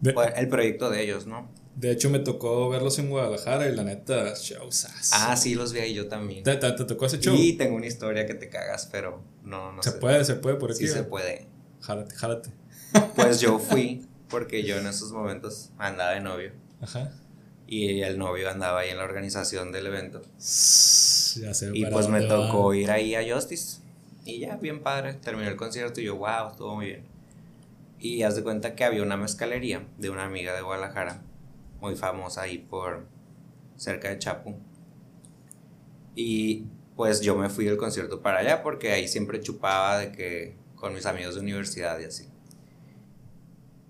[0.00, 1.50] de, el proyecto de ellos, ¿no?
[1.76, 5.14] De hecho, me tocó verlos en Guadalajara y la neta, showzazo.
[5.14, 6.42] Ah, sí, los vi ahí yo también.
[6.42, 7.36] ¿Te, te- te tocó ese show?
[7.38, 9.98] Y tengo una historia que te cagas, pero no, no se sé.
[9.98, 10.86] puede, se puede por aquí.
[10.86, 11.46] Sí se puede.
[11.82, 12.50] Jálate, jálate.
[13.14, 16.52] Pues yo fui, porque yo en esos momentos andaba de novio.
[16.80, 17.12] Ajá.
[17.68, 20.22] Y el novio andaba ahí en la organización del evento.
[20.38, 21.70] Ya sé.
[21.74, 23.78] Y pues me tocó ir ahí a Justice.
[24.24, 25.14] Y ya, bien padre.
[25.14, 27.02] Terminó el concierto y yo, wow, estuvo muy bien.
[28.00, 31.22] Y haz de cuenta que había una mezcalería de una amiga de Guadalajara,
[31.80, 33.06] muy famosa ahí por
[33.76, 34.56] cerca de Chapu.
[36.14, 40.56] Y pues yo me fui del concierto para allá porque ahí siempre chupaba de que
[40.74, 42.28] con mis amigos de universidad y así.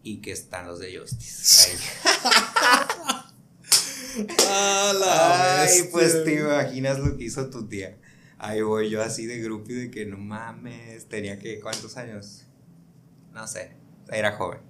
[0.02, 1.70] Y que están los de Justice.
[1.70, 1.78] Ahí.
[4.48, 7.98] ¡Ah, Ay, pues te imaginas lo que hizo tu tía.
[8.38, 12.44] Ahí voy yo así de grupo y de que no mames, tenía que, ¿cuántos años?
[13.32, 13.72] No sé,
[14.10, 14.60] era joven.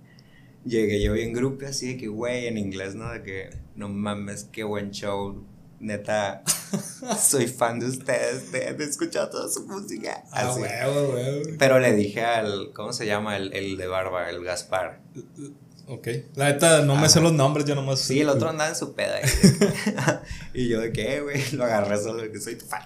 [0.66, 3.11] Llegué yo bien grupo así de que, güey, en inglés, ¿no?
[3.12, 5.44] De que, no mames, qué buen show.
[5.79, 6.42] Neta,
[7.20, 10.24] soy fan de ustedes, de, de escuchar toda su música.
[10.33, 10.61] Ah, Así.
[10.61, 11.42] huevo, huevo.
[11.59, 13.37] Pero le dije al, ¿cómo se llama?
[13.37, 15.02] El, el de barba, el Gaspar.
[15.87, 16.09] Ok.
[16.35, 18.00] La neta, no me sé los nombres, yo nomás.
[18.00, 19.20] Sí, el otro andaba en su peda.
[20.55, 22.83] y yo de qué, güey, lo agarré solo que soy tu fan.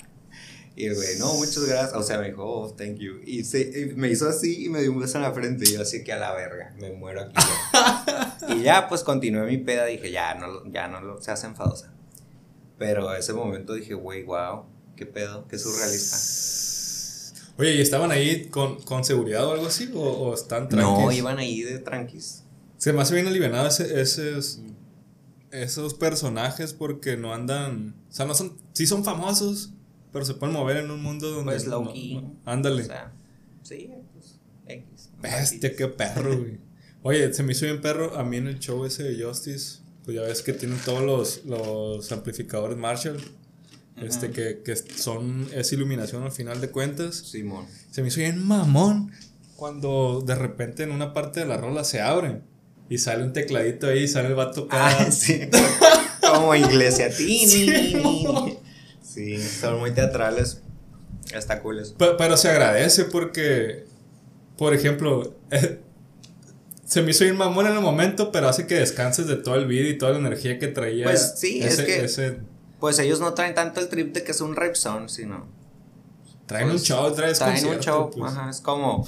[0.76, 1.94] Y el güey, no, muchas gracias.
[1.94, 3.20] O sea, me dijo, oh, thank you.
[3.24, 5.68] Y, se, me hizo así y me dio un beso en la frente.
[5.68, 7.34] Y yo así que a la verga, me muero aquí.
[8.54, 9.84] y ya, pues continué mi peda.
[9.86, 11.92] Dije, ya no, ya no lo, se hace enfadosa.
[12.78, 14.64] Pero ese momento dije, güey, wow,
[14.96, 16.16] qué pedo, qué surrealista.
[17.58, 19.90] Oye, ¿y estaban ahí con, con seguridad o algo así?
[19.94, 20.98] ¿O, o están tranquilos?
[20.98, 22.44] No, iban ahí de tranquis.
[22.78, 24.62] Se me hace bien alivianado ese, esos,
[25.50, 27.96] esos personajes porque no andan.
[28.08, 28.56] O sea, no son.
[28.72, 29.74] Sí son famosos,
[30.12, 31.52] pero se pueden mover en un mundo donde.
[31.52, 32.22] Pues low key.
[32.44, 32.82] ándale.
[32.82, 33.12] O sea,
[33.62, 35.10] sí, pues X.
[35.20, 36.58] Bestia, qué perro, güey.
[37.02, 38.16] Oye, se me hizo bien perro.
[38.16, 41.44] A mí en el show ese de Justice, pues ya ves que tienen todos los,
[41.44, 43.18] los amplificadores Marshall.
[43.96, 47.16] Este, que, que son, es iluminación al final de cuentas.
[47.16, 47.66] Simón.
[47.90, 49.12] Se me hizo bien mamón
[49.56, 52.42] cuando de repente en una parte de la rola se abren
[52.88, 55.40] y sale un tecladito ahí y sale el vato Ah, sí.
[56.26, 57.12] Como iglesia.
[57.12, 57.46] sí,
[59.12, 60.60] sí, son muy teatrales.
[61.32, 61.94] Está cool eso.
[61.98, 63.84] Pero, se agradece porque,
[64.56, 65.34] por ejemplo,
[66.84, 69.66] se me hizo ir mamón en el momento, pero hace que descanses de todo el
[69.66, 71.04] video y toda la energía que traía.
[71.04, 72.38] Pues sí, es que.
[72.78, 75.46] Pues ellos no traen tanto el trip de que es un rap song, sino.
[76.46, 78.10] Traen un pues, show, traen, traen un show.
[78.10, 78.32] Pues.
[78.32, 79.06] Ajá, es como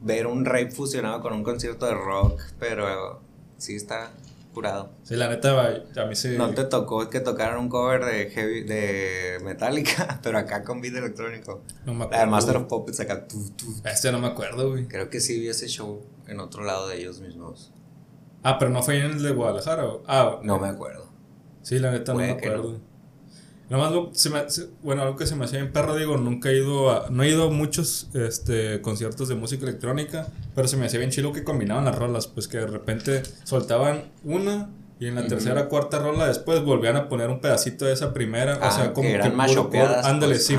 [0.00, 3.20] ver un rap fusionado con un concierto de rock, pero
[3.58, 4.10] sí está
[4.52, 4.92] curado.
[5.02, 6.36] Sí, la neta, a mí sí.
[6.36, 10.94] No te tocó que tocaran un cover de heavy, de Metallica, pero acá con beat
[10.94, 11.62] electrónico.
[11.84, 12.24] No me acuerdo.
[12.24, 13.26] La Master of Puppets acá.
[13.84, 14.86] Este no me acuerdo, güey.
[14.86, 17.72] Creo que sí vi ese show en otro lado de ellos mismos.
[18.42, 19.84] Ah, pero no fue en el de Guadalajara.
[20.06, 21.10] Ah, no me acuerdo.
[21.62, 22.80] Sí, la neta no me acuerdo.
[24.12, 24.42] Se me,
[24.82, 27.28] bueno, algo que se me hacía en perro, digo, nunca he ido a, no he
[27.28, 31.44] ido a muchos este, conciertos de música electrónica, pero se me hacía bien chido que
[31.44, 34.68] combinaban las rolas, pues que de repente soltaban una
[35.02, 38.56] y en la tercera cuarta rola después volvían a poner un pedacito de esa primera,
[38.58, 39.50] o sea, como que, eran más
[40.04, 40.50] ándale, pues,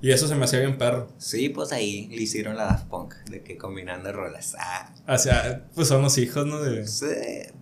[0.00, 1.08] y eso se me hacía bien perro.
[1.18, 4.54] Sí, pues ahí le hicieron la Daft Punk, de que combinando rolas.
[4.56, 4.94] Ah.
[5.08, 6.60] O sea, pues son los hijos, ¿no?
[6.60, 6.86] De...
[6.86, 7.06] Sí,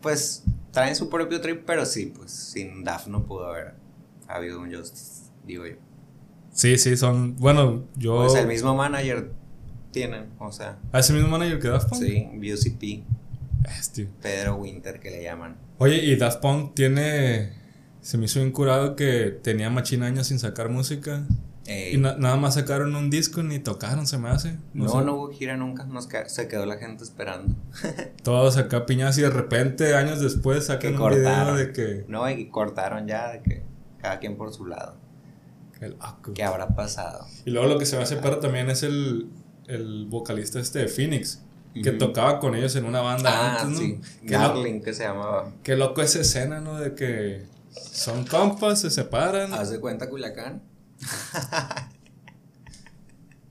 [0.03, 0.43] pues
[0.73, 3.86] traen su propio trip, pero sí, pues sin Daft no pudo haber
[4.29, 5.77] ha habido un Justice, digo yo.
[6.57, 7.37] Sí, sí, son.
[7.37, 8.17] Bueno, yo.
[8.17, 9.31] Pues el mismo manager
[9.91, 10.79] tienen, o sea.
[10.91, 12.03] ¿Ah, ese mismo manager que Daft Punk?
[12.03, 13.05] Sí, BUCP.
[13.79, 14.09] Este.
[14.23, 15.57] Pedro Winter, que le llaman.
[15.79, 17.53] Oye, y Daft Punk tiene.
[18.01, 21.27] Se me hizo incurado que tenía machina años sin sacar música.
[21.69, 24.57] Y nada más sacaron un disco ni tocaron, se me hace.
[24.73, 27.55] No, no, hubo gira nunca, nos se quedó la gente esperando.
[28.23, 32.05] Todos acá piñas y de repente, años después, sacan un video de que.
[32.09, 33.76] No, y cortaron ya, de que
[34.07, 34.97] cada quien por su lado.
[36.33, 37.27] ¿Qué habrá pasado?
[37.45, 39.29] Y luego lo que se me hace perro también es el,
[39.67, 41.43] el vocalista este de Phoenix.
[41.75, 43.79] Que tocaba con ellos en una banda ah, antes, ¿no?
[43.79, 44.01] Sí.
[44.83, 45.53] Que se llamaba.
[45.63, 46.79] Qué loco esa escena, ¿no?
[46.81, 49.53] De que son compas, se separan.
[49.53, 50.63] ¿Haz de cuenta Culiacán?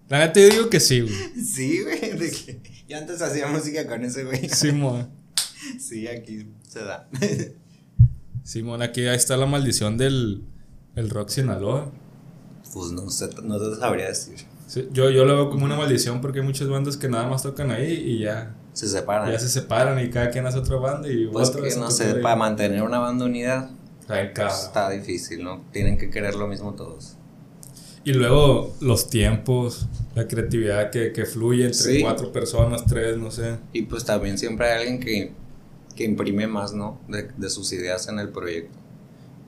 [0.09, 1.13] La neta yo digo que sí, güey.
[1.45, 2.17] Sí, güey.
[2.17, 4.49] De que yo antes hacía música con ese güey.
[4.49, 5.07] Sí, mo.
[5.79, 7.09] Sí, aquí se da.
[8.45, 10.43] Simón, aquí está la maldición del
[10.95, 11.91] el rock Sinaloa.
[12.71, 14.35] Pues no sé, no te sabría decir.
[14.91, 17.71] yo, yo lo veo como una maldición porque hay muchas bandas que nada más tocan
[17.71, 18.55] ahí y ya.
[18.73, 19.31] Se separan.
[19.31, 22.35] Ya se separan y cada quien hace otra banda y pues que no sé, para
[22.35, 23.71] mantener una banda unida
[24.07, 25.65] está difícil, ¿no?
[25.71, 27.17] Tienen que querer lo mismo todos.
[28.03, 33.57] Y luego los tiempos, la creatividad que, que fluye entre cuatro personas, tres, no sé.
[33.73, 35.33] Y pues también siempre hay alguien que
[35.95, 36.99] que imprime más, ¿no?
[37.07, 38.77] De, de sus ideas en el proyecto.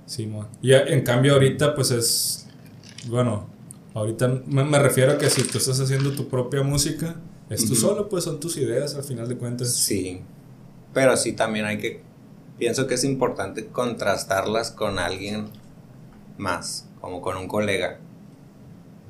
[0.05, 0.31] Sí,
[0.61, 2.47] y en cambio ahorita pues es,
[3.09, 3.45] bueno,
[3.93, 7.17] ahorita me, refiero a que si tú estás haciendo tu propia música,
[7.49, 9.73] es tú solo, pues son tus ideas al final de cuentas.
[9.73, 10.21] Sí,
[10.93, 12.01] pero sí también hay que,
[12.57, 15.47] pienso que es importante contrastarlas con alguien
[16.37, 17.99] más, como con un colega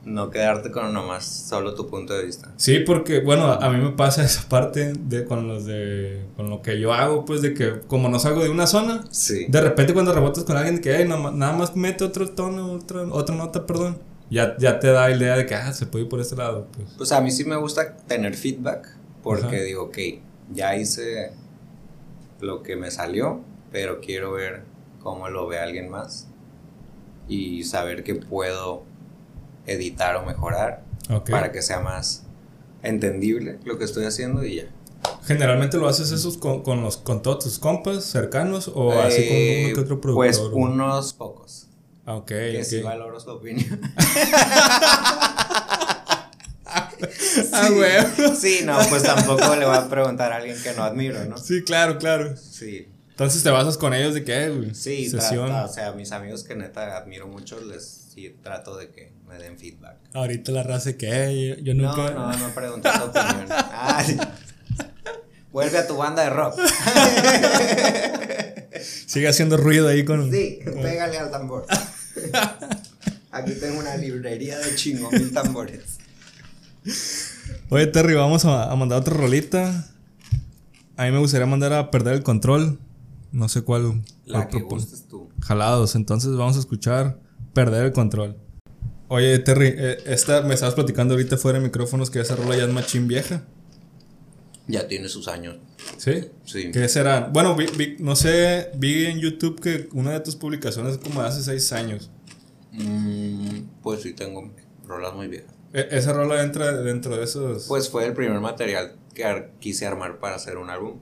[0.08, 2.54] no quedarte con nomás solo tu punto de vista.
[2.58, 6.62] Sí, porque bueno, a mí me pasa esa parte de con los de con lo
[6.62, 9.04] que yo hago, pues de que como no salgo de una zona,
[9.48, 13.66] de repente cuando rebotas con alguien que nada más mete otro tono, otra otra nota,
[13.66, 16.68] perdón, ya ya te da idea de que ah, se puede ir por este lado,
[16.76, 16.90] pues.
[16.98, 18.90] Pues a mí sí me gusta tener feedback
[19.22, 19.98] porque digo, ok,
[20.54, 21.32] ya hice
[22.40, 23.42] lo que me salió,
[23.72, 24.64] pero quiero ver
[25.02, 26.28] cómo lo ve alguien más
[27.28, 28.84] y saber que puedo
[29.68, 30.84] editar o mejorar
[31.30, 32.24] para que sea más
[32.82, 34.64] entendible lo que estoy haciendo y ya.
[35.26, 39.76] ¿Generalmente lo haces eso con, los, con todos tus compas cercanos o así con uno
[39.76, 40.16] que otro productor?
[40.16, 41.68] Pues unos pocos.
[42.06, 42.28] Ah, ok.
[42.28, 43.80] Que sí valoro su opinión.
[47.54, 48.36] ah, güey.
[48.36, 51.38] Sí, no, pues tampoco le voy a preguntar a alguien que no admiro, ¿no?
[51.38, 52.36] Sí, claro, claro.
[52.38, 52.88] Sí.
[53.10, 54.76] Entonces te basas con ellos de qué, güey.
[54.76, 55.52] Sí, Sesión.
[55.52, 59.60] o sea, mis amigos que neta admiro mucho, les sí trato de que me den
[59.60, 59.98] feedback.
[60.14, 62.12] Ahorita la raza que yo, nunca.
[62.12, 63.48] No, no, no pregunté tu opinión.
[63.50, 64.04] Ah,
[65.52, 66.60] Vuelve a tu banda de rock.
[69.06, 70.32] Sigue haciendo ruido ahí con.
[70.32, 71.66] Sí, pégale al tambor.
[73.32, 75.98] Aquí tengo una librería de chingo mil tambores.
[77.70, 79.88] Oye, Terry, vamos a, mandar otra rolita.
[80.96, 82.80] A mí me gustaría mandar a perder el control.
[83.32, 84.02] No sé cuál.
[84.26, 85.30] La que gustes tú.
[85.42, 85.96] Jalados.
[85.96, 87.20] Entonces vamos a escuchar
[87.58, 88.38] Perder el control.
[89.08, 92.66] Oye, Terry, eh, esta, me estabas platicando ahorita fuera de micrófonos que esa rola ya
[92.66, 93.46] es machín vieja.
[94.68, 95.58] Ya tiene sus años.
[95.98, 96.30] ¿Sí?
[96.46, 96.70] Sí.
[96.72, 97.32] ¿Qué será?
[97.34, 97.58] Bueno,
[97.98, 101.74] no sé, vi en YouTube que una de tus publicaciones es como de hace seis
[101.74, 102.12] años.
[102.74, 104.54] Mm, pues sí, tengo
[104.86, 105.52] rolas muy viejas.
[105.74, 107.66] ¿E-, ¿Esa rola entra dentro de esos?
[107.68, 111.00] Pues fue el primer material que quise armar para hacer un álbum.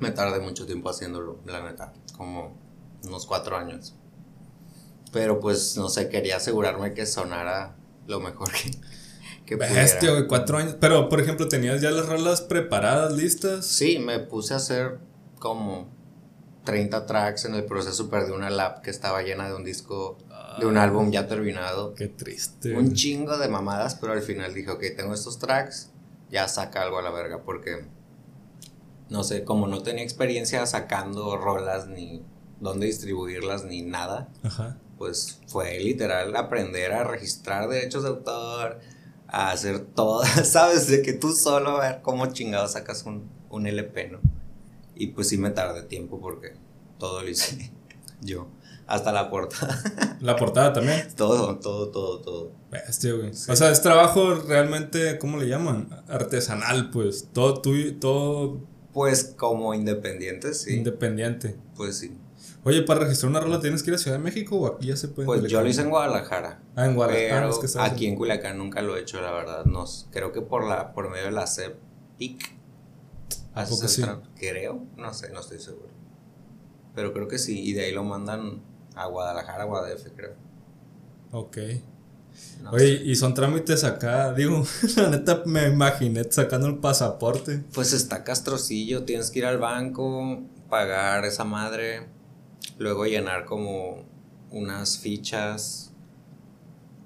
[0.00, 2.58] Me tardé mucho tiempo haciéndolo, la neta, como
[3.04, 3.94] unos cuatro años.
[5.16, 7.74] Pero pues, no sé, quería asegurarme que sonara
[8.06, 8.70] lo mejor que,
[9.46, 10.76] que Bestia, güey, cuatro años.
[10.78, 13.64] Pero, por ejemplo, ¿tenías ya las rolas preparadas, listas?
[13.64, 14.98] Sí, me puse a hacer
[15.38, 15.88] como
[16.64, 18.10] 30 tracks en el proceso.
[18.10, 20.18] Perdí una lap que estaba llena de un disco,
[20.60, 21.94] de un álbum ya terminado.
[21.94, 22.76] Qué triste.
[22.76, 25.92] Un chingo de mamadas, pero al final dije, ok, tengo estos tracks,
[26.28, 27.40] ya saca algo a la verga.
[27.42, 27.86] Porque,
[29.08, 32.22] no sé, como no tenía experiencia sacando rolas, ni
[32.60, 34.28] dónde distribuirlas, ni nada.
[34.98, 38.80] Pues fue literal aprender a registrar derechos de autor
[39.28, 40.86] a hacer todo, ¿sabes?
[40.88, 44.20] De que tú solo a ver cómo chingado sacas un, un LP, ¿no?
[44.94, 46.54] Y pues sí me tardé tiempo porque
[46.98, 47.72] todo lo hice
[48.22, 48.48] yo.
[48.86, 49.82] Hasta la portada.
[50.20, 51.08] ¿La portada también?
[51.16, 52.52] todo, todo, todo, todo.
[52.70, 53.30] Bestia, güey.
[53.30, 55.88] O sea, es trabajo realmente, ¿cómo le llaman?
[56.08, 57.28] Artesanal, pues.
[57.32, 58.60] Todo tuyo, todo.
[58.92, 60.76] Pues como independiente, sí.
[60.76, 61.56] Independiente.
[61.74, 62.16] Pues sí.
[62.66, 64.96] Oye, para registrar una rola tienes que ir a Ciudad de México o aquí ya
[64.96, 65.26] se puede.
[65.26, 66.60] Pues yo lo hice en Guadalajara.
[66.74, 67.48] Ah, en Guadalajara.
[67.48, 69.66] Pero que aquí en Culiacán nunca lo he hecho, la verdad.
[69.66, 72.56] No, creo que por la por medio de la CEPIC.
[73.54, 74.02] ¿A poco sí?
[74.34, 75.90] Creo, no sé, no estoy seguro.
[76.92, 78.60] Pero creo que sí, y de ahí lo mandan
[78.96, 80.34] a Guadalajara, a Guadalajara, creo.
[81.30, 81.58] Ok.
[82.72, 87.62] Oye, y son trámites acá, digo, la neta me imaginé sacando el pasaporte.
[87.72, 92.15] Pues está castrocillo, tienes que ir al banco, pagar esa madre
[92.78, 94.04] luego llenar como
[94.50, 95.92] unas fichas,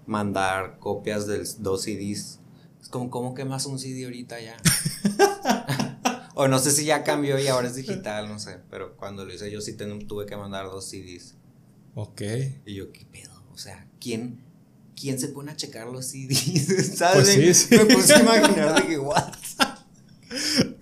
[0.06, 2.40] mandar copias de dos CDs.
[2.80, 4.56] Es como, ¿cómo quemas un CD ahorita ya?
[6.34, 8.58] o no sé si ya cambió y ahora es digital, no sé.
[8.70, 11.34] Pero cuando lo hice yo sí tuve que mandar dos CDs.
[11.94, 12.22] Ok.
[12.66, 13.30] Y yo, ¿qué pedo?
[13.52, 14.42] O sea, ¿quién,
[14.98, 16.96] quién se pone a checar los CDs?
[16.96, 17.36] ¿Sabes?
[17.36, 19.34] Pues sí, Me puse a imaginar de que, ¿what?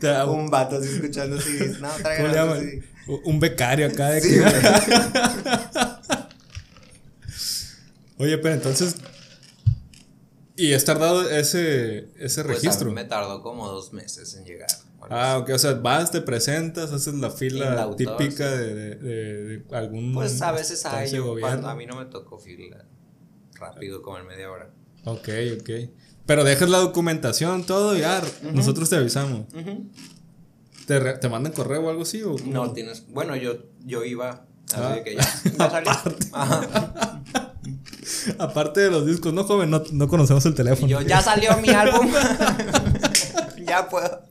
[0.29, 1.81] Un vato así escuchando CDs.
[1.81, 2.85] No, traigan los CDs.
[3.25, 4.21] Un becario acá de
[8.19, 8.97] Oye, pero entonces.
[10.57, 12.91] ¿Y has tardado ese, ese pues registro?
[12.91, 14.69] me tardó como dos meses en llegar.
[15.09, 20.13] ah, ok, o sea, vas, te presentas, haces la fila típica de, de, algún.
[20.15, 22.85] Pues a veces hay, a mí no me tocó fila
[23.55, 24.71] rápido, como en media hora.
[25.05, 25.29] Ok,
[25.61, 25.71] ok.
[26.27, 29.47] Pero dejas la documentación, todo y ya, nosotros te avisamos.
[30.89, 32.23] ¿Te, ¿Te mandan correo o algo así?
[32.23, 33.07] O no, tienes.
[33.09, 34.47] Bueno, yo, yo iba.
[34.73, 34.99] Así ah.
[35.05, 35.43] que ya.
[35.59, 35.91] Aparte.
[38.39, 40.89] Aparte de los discos, no, joven, no, no conocemos el teléfono.
[40.89, 42.11] yo, ya salió mi álbum.
[43.67, 44.23] ya puedo.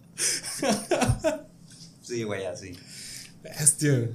[2.01, 2.75] sí, güey, así.
[3.43, 4.09] Bestia.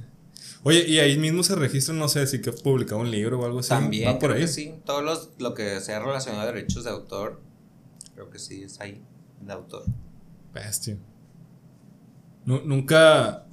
[0.64, 3.44] Oye, y ahí mismo se registra, no sé, si que has publicado un libro o
[3.44, 3.68] algo así.
[3.68, 4.48] También, por ahí?
[4.48, 4.74] sí.
[4.84, 7.40] Todo los, lo que sea relacionado a derechos de autor,
[8.14, 9.00] creo que sí es ahí,
[9.40, 9.84] de autor.
[10.52, 10.98] Bestia
[12.44, 13.46] nunca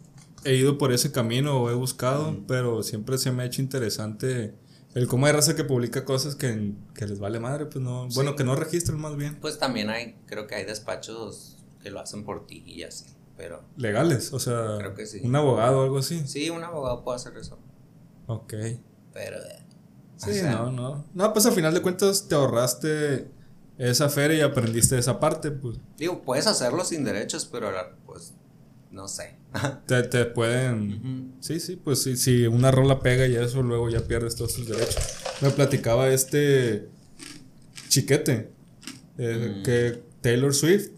[0.44, 4.56] he ido por ese camino o he buscado, pero siempre se me ha hecho interesante
[4.96, 8.44] el cómo hay raza que publica cosas que, les vale madre, pues no, bueno, que
[8.44, 9.40] no registran más bien.
[9.40, 13.06] Pues también hay, creo que hay despachos que lo hacen por ti y así,
[13.38, 13.64] pero...
[13.78, 14.80] Legales, o sea...
[15.24, 16.28] Un abogado o algo así.
[16.28, 17.60] Sí, un abogado puede hacer eso.
[18.28, 18.54] Ok.
[19.14, 19.38] Pero...
[19.38, 19.66] Eh,
[20.18, 21.06] sí, no, no.
[21.14, 23.30] No, pues al final de cuentas te ahorraste
[23.78, 25.78] esa feria y aprendiste esa parte, pues.
[25.98, 27.86] Digo, puedes hacerlo sin derechos, pero pues
[28.92, 29.36] no sé.
[29.86, 31.36] te, te, pueden.
[31.40, 34.68] Sí, sí, pues sí, si una rola pega y eso, luego ya pierdes todos tus
[34.68, 34.98] derechos.
[35.42, 36.90] Me platicaba este
[37.88, 38.52] chiquete,
[39.18, 39.64] eh, mm.
[39.64, 40.92] que Taylor Swift,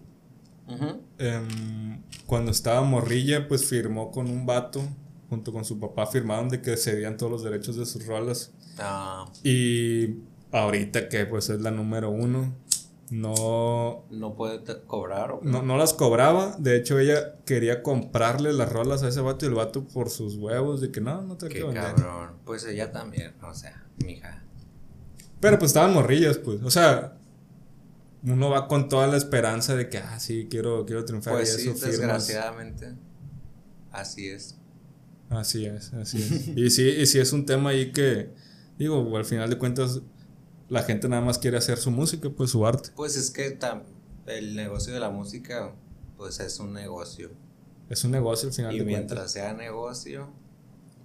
[1.18, 4.82] em, cuando estaba morrilla, pues firmó con un vato,
[5.30, 8.52] junto con su papá, firmaron de que cedían todos los derechos de sus rolas.
[8.78, 9.32] Ah.
[9.44, 10.18] Y
[10.52, 12.54] ahorita que pues es la número uno,
[13.12, 14.06] no...
[14.10, 15.32] ¿No puede cobrar?
[15.32, 15.42] ¿o?
[15.44, 16.56] No, no las cobraba.
[16.58, 20.38] De hecho, ella quería comprarle las rolas a ese vato y el vato por sus
[20.38, 22.38] huevos de que no, no te Qué cabrón.
[22.46, 24.42] Pues ella también, o sea, mija.
[25.42, 26.64] Pero pues estaban morrillas, pues.
[26.64, 27.18] O sea,
[28.24, 31.34] uno va con toda la esperanza de que, ah, sí, quiero, quiero triunfar.
[31.34, 32.94] Pues sí, desgraciadamente.
[33.92, 34.58] Así es.
[35.30, 36.48] Así es, así es.
[36.56, 38.34] y sí, y sí es un tema ahí que,
[38.78, 40.02] digo, al final de cuentas
[40.72, 42.92] la gente nada más quiere hacer su música, pues su arte.
[42.96, 43.60] Pues es que
[44.28, 45.74] el negocio de la música,
[46.16, 47.30] pues es un negocio.
[47.90, 50.30] Es un negocio al final y mientras sea negocio,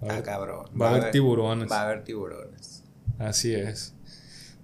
[0.01, 0.67] va cabrón.
[0.79, 1.69] Va, a haber tiburones.
[1.69, 2.83] Va a haber tiburones.
[3.19, 3.93] Así es.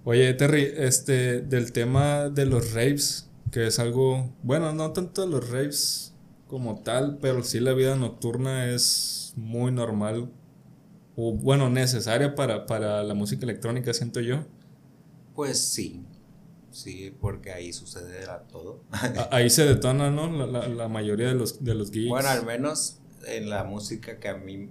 [0.04, 5.50] Oye, Terry, este, del tema de los raves, que es algo, bueno, no tanto los
[5.50, 6.14] raves
[6.46, 10.30] como tal, pero sí la vida nocturna es muy normal,
[11.14, 14.46] o bueno, necesaria para, para la música electrónica, siento yo.
[15.34, 16.04] Pues sí,
[16.70, 18.84] sí, porque ahí sucede todo.
[19.30, 20.46] ahí se detona, ¿no?
[20.46, 22.08] La, mayoría de los, de los gigs.
[22.08, 24.68] Bueno, al menos en la música que a mí,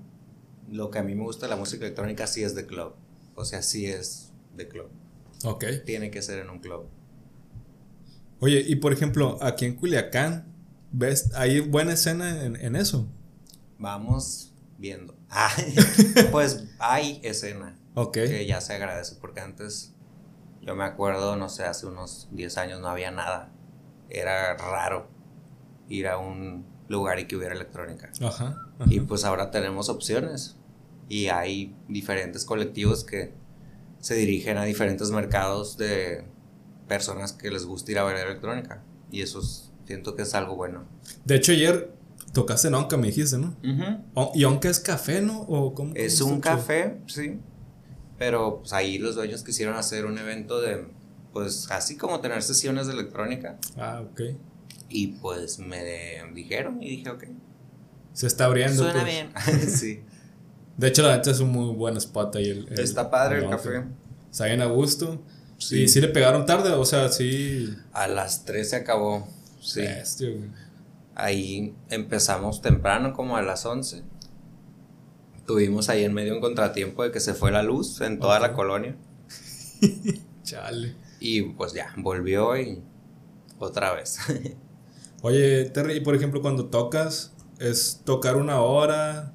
[0.71, 2.93] lo que a mí me gusta la música electrónica sí es de club.
[3.35, 4.89] O sea, sí es de club.
[5.43, 5.65] Ok.
[5.85, 6.85] Tiene que ser en un club.
[8.39, 10.53] Oye, y por ejemplo, aquí en Culiacán,
[10.91, 11.31] ¿ves?
[11.33, 13.07] ¿Hay buena escena en, en eso?
[13.79, 15.15] Vamos viendo.
[16.31, 17.77] pues hay escena.
[17.95, 18.13] Ok.
[18.13, 19.93] Que ya se agradece porque antes
[20.65, 23.51] yo me acuerdo, no sé, hace unos 10 años no había nada.
[24.09, 25.07] Era raro
[25.89, 28.11] ir a un lugar y que hubiera electrónica.
[28.21, 28.55] Ajá,
[28.87, 30.57] Y pues ahora tenemos opciones.
[31.09, 33.33] Y hay diferentes colectivos que
[33.99, 36.25] se dirigen a diferentes mercados de
[36.87, 38.83] personas que les gusta ir a ver electrónica.
[39.11, 39.41] Y eso
[39.85, 40.85] siento que es algo bueno.
[41.25, 41.93] De hecho, ayer
[42.33, 43.55] tocaste en Onca, me dijiste, ¿no?
[44.33, 45.41] ¿Y Onca es café, no?
[45.41, 47.39] ¿O cómo, es un café, sí.
[48.17, 50.85] Pero pues ahí los dueños quisieron hacer un evento de,
[51.33, 53.57] pues así como tener sesiones de electrónica.
[53.77, 54.21] Ah, ok.
[54.89, 55.83] Y pues me
[56.33, 57.23] dijeron y dije, ok.
[58.13, 58.83] Se está abriendo.
[58.83, 59.13] Suena pues.
[59.13, 60.01] bien, sí.
[60.77, 62.49] De hecho, la neta es un muy buen spot ahí.
[62.49, 63.83] El, está padre el, café.
[64.31, 65.21] Está bien a gusto.
[65.57, 65.83] Sí.
[65.83, 66.71] ¿Y sí le pegaron tarde?
[66.71, 67.75] O sea, sí.
[67.93, 69.27] A las 3 se acabó.
[69.61, 69.81] Sí.
[71.15, 74.03] ahí empezamos temprano, como a las 11
[75.45, 78.53] tuvimos ahí en medio un contratiempo de que se fue la luz en toda la
[78.53, 78.95] colonia.
[80.43, 80.95] Chale.
[81.19, 82.81] Y pues ya, volvió y
[83.59, 84.19] otra vez.
[85.21, 89.33] Oye, Terry, por ejemplo, cuando tocas, ¿es tocar una hora?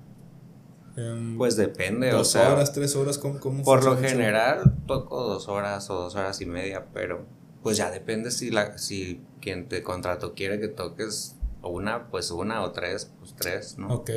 [1.36, 2.52] pues depende, dos o sea.
[2.52, 6.46] horas, tres horas, ¿cómo, cómo Por lo general, toco dos horas o dos horas y
[6.46, 7.24] media, pero
[7.62, 12.62] pues ya depende si, la, si quien te contrató quiere que toques una, pues una
[12.62, 13.88] o tres, pues tres, ¿no?
[13.94, 14.11] Ok.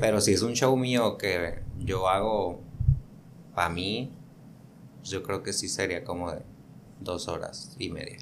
[0.00, 2.60] Pero si es un show mío que yo hago
[3.54, 4.12] para mí,
[5.04, 6.42] yo creo que sí sería como de
[7.00, 8.18] dos horas y media.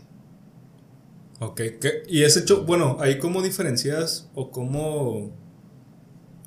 [1.40, 1.60] Ok,
[2.08, 5.36] y ese show, bueno, ahí cómo diferencias o cómo...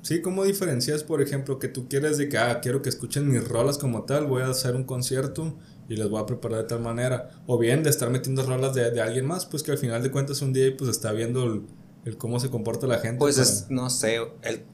[0.02, 3.46] Sí, ¿cómo diferencias, por ejemplo, que tú quieres de que, ah, quiero que escuchen mis
[3.46, 5.56] rolas como tal, voy a hacer un concierto
[5.88, 7.30] y les voy a preparar de tal manera?
[7.46, 10.42] O bien de estar metiendo rolas de, alguien más, pues que al final de cuentas
[10.42, 11.64] un día pues está viendo
[12.04, 13.18] el, cómo se comporta la gente.
[13.18, 14.64] Pues es, no sé, el,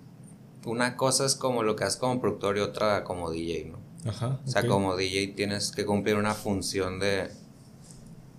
[0.68, 3.78] una cosa es como lo que haces como productor y otra como DJ, ¿no?
[4.08, 4.38] Ajá.
[4.46, 7.30] O sea, como DJ tienes que cumplir una función de...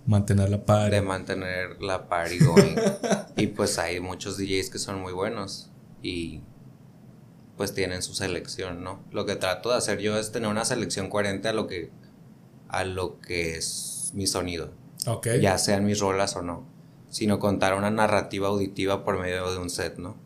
[0.06, 0.90] Mantener la party.
[0.90, 2.76] De mantener la party going.
[3.36, 5.70] y pues hay muchos DJs que son muy buenos
[6.02, 6.40] y
[7.56, 9.00] pues tienen su selección, ¿no?
[9.12, 11.90] Lo que trato de hacer yo es tener una selección coherente a lo que,
[12.68, 14.72] a lo que es mi sonido.
[15.06, 15.28] Ok.
[15.40, 16.64] Ya sean mis rolas o no.
[17.10, 20.16] Sino contar una narrativa auditiva por medio de un set, ¿no?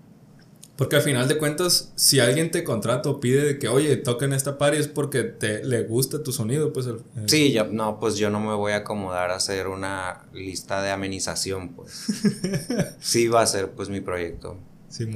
[0.76, 4.32] Porque al final de cuentas, si alguien te contrata o pide de que, oye, toquen
[4.32, 6.88] esta party es porque te, le gusta tu sonido, pues...
[7.26, 10.90] Sí, yo, no, pues yo no me voy a acomodar a hacer una lista de
[10.90, 12.06] amenización, pues.
[13.00, 14.58] sí va a ser, pues, mi proyecto.
[14.88, 15.06] Sí,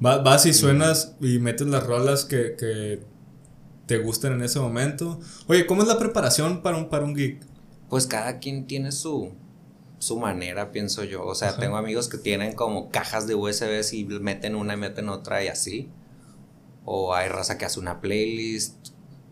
[0.00, 3.00] Vas y suenas y metes las rolas que, que,
[3.86, 5.18] te gustan en ese momento.
[5.46, 7.40] Oye, ¿cómo es la preparación para un, para un gig?
[7.88, 9.32] Pues cada quien tiene su,
[9.98, 11.24] su manera, pienso yo.
[11.24, 15.08] O sea, tengo amigos que tienen como cajas de USB y meten una y meten
[15.08, 15.90] otra y así.
[16.84, 18.88] O hay raza que hace una playlist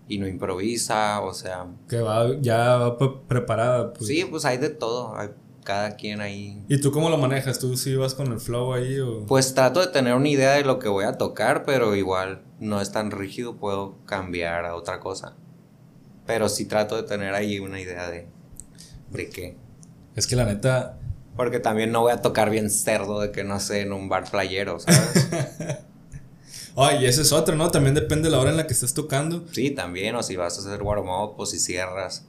[0.09, 1.67] y no improvisa, o sea.
[1.89, 2.97] Que va ya
[3.29, 3.93] preparada.
[3.93, 4.07] Pues.
[4.07, 5.17] Sí, pues hay de todo.
[5.17, 5.31] Hay
[5.67, 6.63] cada quien ahí.
[6.69, 7.59] ¿Y tú cómo lo manejas?
[7.59, 9.27] ¿Tú sí vas con el flow ahí o...?
[9.27, 12.81] Pues trato de tener una idea de lo que voy a tocar, pero igual no
[12.81, 15.35] es tan rígido, puedo cambiar a otra cosa.
[16.25, 18.29] Pero sí trato de tener ahí una idea de,
[19.11, 19.57] de qué.
[20.17, 20.99] Es que la neta.
[21.37, 24.31] Porque también no voy a tocar bien cerdo de que no sé, en un bar
[24.31, 25.29] playero, ¿sabes?
[26.77, 27.71] Ay, y ese es otro, ¿no?
[27.71, 29.45] También depende de la hora en la que estés tocando.
[29.53, 32.27] Sí, también, o si vas a hacer warm up o si cierras.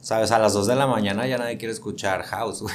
[0.00, 2.74] Sabes, a las 2 de la mañana ya nadie quiere escuchar house, güey.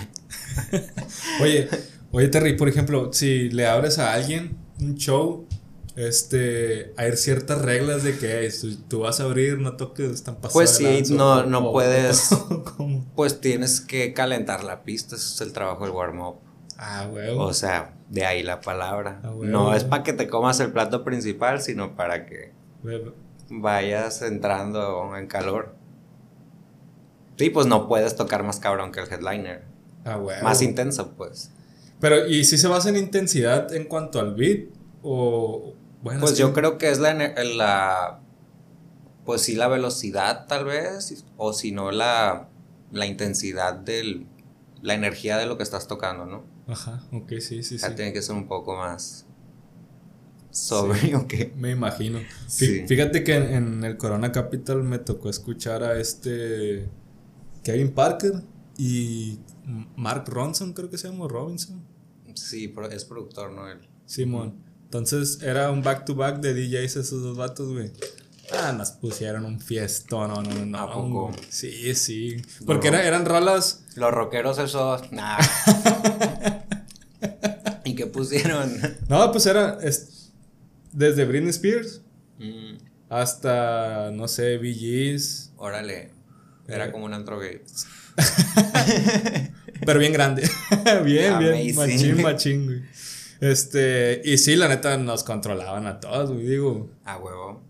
[1.42, 1.70] oye,
[2.12, 5.48] oye, Terry, por ejemplo, si le abres a alguien un show,
[5.96, 8.50] este, hay ciertas reglas de que
[8.88, 10.54] tú vas a abrir, no toques, están pasando.
[10.54, 12.30] Pues sí, no, no puedes.
[13.16, 16.38] pues tienes que calentar la pista, eso es el trabajo del warm-up.
[16.78, 17.44] Ah, huevo.
[17.44, 19.22] O sea, de ahí la palabra.
[19.24, 22.52] Ah, no es para que te comas el plato principal, sino para que
[23.50, 25.76] vayas entrando en calor.
[27.38, 29.64] Sí, pues no puedes tocar más cabrón que el headliner.
[30.06, 30.44] Ah, huevo.
[30.44, 31.52] Más intenso, pues.
[32.00, 34.70] Pero, ¿y si se basa en intensidad en cuanto al beat?
[35.02, 35.74] O.
[36.04, 38.20] Bueno, pues yo creo que es la, la.
[39.26, 41.24] Pues sí, la velocidad, tal vez.
[41.38, 42.50] O si no, la.
[42.92, 44.28] La intensidad del.
[44.82, 46.44] La energía de lo que estás tocando, ¿no?
[46.68, 47.86] Ajá, ok, sí, sí, sí.
[47.96, 49.26] tiene que ser un poco más
[50.52, 51.54] sobrio que.
[51.58, 52.20] Me imagino.
[52.48, 56.88] Fíjate que en, el Corona Capital me tocó escuchar a este
[57.64, 58.44] Kevin Parker
[58.78, 59.40] y
[59.96, 61.82] Mark Ronson, creo que se llama Robinson.
[62.36, 63.70] Sí, es productor, ¿no?
[63.70, 63.80] Él.
[64.06, 64.63] Simón.
[64.94, 67.92] Entonces era un back to back de DJs esos dos vatos, güey.
[68.52, 70.78] Ah, nos pusieron un fiesto, no, no, no.
[70.78, 71.32] ¿A poco?
[71.50, 72.38] Sí, sí.
[72.64, 73.86] Porque eran rolas.
[73.96, 75.12] Los rockeros esos.
[75.12, 75.40] Nah.
[77.86, 78.72] ¿Y qué pusieron?
[79.10, 79.80] No, pues era.
[80.92, 82.02] desde Britney Spears
[82.38, 82.76] mm.
[83.10, 85.54] hasta, no sé, VGs.
[85.58, 86.12] Órale.
[86.68, 86.92] Era eh.
[86.92, 87.64] como un antro gay.
[89.86, 90.44] Pero bien grande.
[91.04, 91.76] bien, bien.
[91.76, 92.82] Machín, machín, güey.
[93.40, 94.22] Este.
[94.24, 96.46] Y sí, la neta nos controlaban a todos, güey.
[96.46, 96.90] Digo.
[97.06, 97.62] A huevo.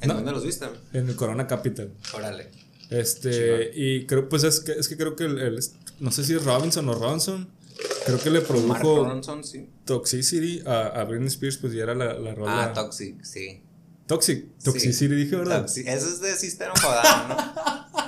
[0.00, 0.66] ¿En dónde los viste?
[0.92, 1.92] En el Corona Capital.
[2.14, 2.50] Órale.
[2.90, 5.58] Este, y creo, pues es que, es que creo que el,
[6.00, 7.48] no sé si es Robinson o Ronson,
[8.04, 9.68] creo que le produjo Ronson, sí.
[9.84, 12.64] Toxicity a, a Britney Spears, pues ya era la, la rola.
[12.64, 13.62] Ah, Toxic, sí.
[14.06, 15.64] Toxic, Toxicity dije, ¿verdad?
[15.64, 17.36] Eso es de System of ¿no?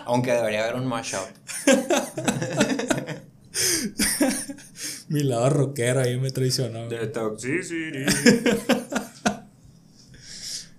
[0.05, 1.27] Aunque debería haber un mashup.
[5.09, 6.89] Mi lado rockero ahí me traicionó.
[6.89, 8.05] De Toxicity.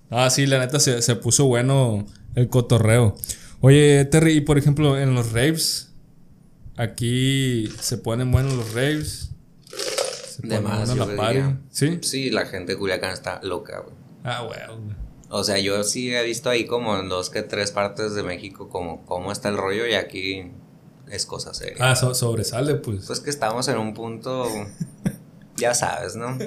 [0.09, 2.05] Ah, sí, la neta se, puso bueno
[2.35, 3.17] el cotorreo.
[3.59, 5.91] Oye, Terry, y por ejemplo, en los raves,
[6.77, 9.31] aquí se ponen buenos los raves.
[10.29, 11.99] Se la ¿Sí?
[12.03, 13.95] Sí, la gente de Culiacán está loca, güey.
[14.23, 14.59] Ah, güey.
[15.29, 18.69] O sea, yo sí he visto ahí como en dos que tres partes de México
[18.69, 20.51] como cómo está el rollo y aquí
[21.09, 21.91] es cosa seria.
[21.91, 23.05] Ah, sobresale, pues.
[23.05, 24.47] Pues que estamos en un punto,
[25.55, 26.37] ya sabes, ¿no?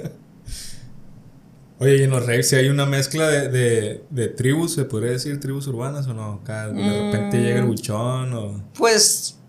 [1.79, 5.39] Oye, y en los raves si hay una mezcla de, de, tribus, ¿se podría decir
[5.39, 6.33] tribus urbanas o no?
[6.33, 7.69] Acá de repente llega el mm.
[7.69, 8.63] buchón o...
[8.77, 9.39] Pues,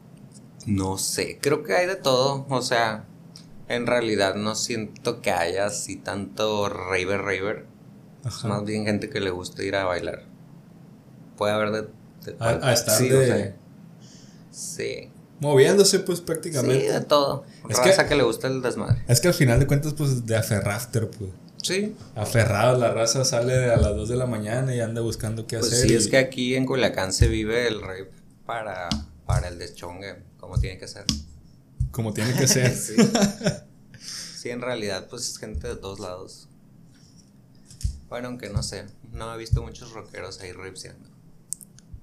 [0.65, 3.05] no sé, creo que hay de todo, o sea,
[3.69, 7.67] en realidad no siento que haya así tanto raver raver.
[8.27, 10.23] Es más bien gente que le gusta ir a bailar.
[11.37, 12.37] Puede haber de...
[12.39, 13.55] a, estar sí, de...
[14.53, 15.11] sí.
[15.41, 16.87] Moviéndose, pues prácticamente.
[16.87, 17.45] Sí, de todo.
[17.69, 19.03] Es que, que le gusta el desmadre.
[19.09, 21.31] Es que al final de cuentas, pues de aferrafter, pues.
[21.63, 21.97] Sí.
[22.15, 25.73] Aferrado, la raza sale a las 2 de la mañana y anda buscando qué pues
[25.73, 25.89] hacer.
[25.89, 28.09] Sí, es que aquí en Culiacán se vive el rap
[28.47, 28.89] para,
[29.27, 31.05] para el deschongue, como tiene que ser.
[31.91, 32.75] Como tiene que ser.
[32.77, 32.95] sí.
[34.01, 36.49] sí, en realidad, pues es gente de todos lados.
[38.09, 41.09] Bueno, aunque no sé, no he visto muchos rockeros ahí ripseando.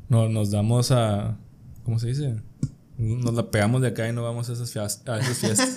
[0.07, 1.37] No, nos damos a.
[1.89, 2.35] ¿Cómo se dice?
[2.99, 5.09] Nos la pegamos de acá y no vamos a esas, fiestas.
[5.09, 5.69] A esas fiestas.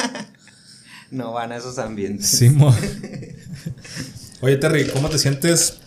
[1.11, 2.29] no van a esos ambientes.
[2.29, 2.55] Sí,
[4.43, 5.79] Oye, Terry, ¿cómo te sientes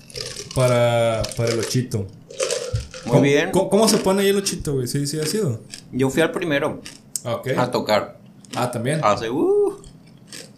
[0.55, 2.07] para, para el ochito?
[3.05, 3.51] Muy bien.
[3.51, 4.87] ¿cómo, se pone ahí el ochito, güey?
[4.87, 5.61] ¿Sí, ¿Sí ha sido?
[5.91, 6.81] Yo fui al primero.
[7.23, 8.19] A tocar.
[8.55, 9.01] Ah, también.
[9.03, 9.79] Hace, uh,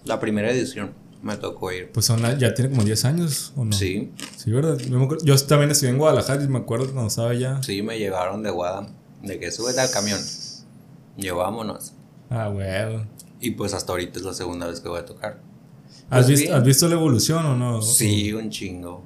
[0.06, 1.92] la primera edición me tocó ir.
[1.92, 3.74] Pues son, ya tiene como 10 años, ¿o no?
[3.74, 4.14] Sí.
[4.38, 4.78] Sí, ¿verdad?
[5.26, 7.62] Yo también estuve en Guadalajara y me acuerdo cuando estaba allá.
[7.64, 9.07] Sí, me llevaron de Guadalajara.
[9.28, 10.20] De que súbete al camión.
[11.18, 11.94] Llevámonos.
[12.30, 12.68] Ah, güey.
[13.40, 15.42] Y pues hasta ahorita es la segunda vez que voy a tocar.
[16.10, 17.82] ¿Has, pues visto, ¿Has, visto, la evolución o no?
[17.82, 19.04] Sí, un chingo.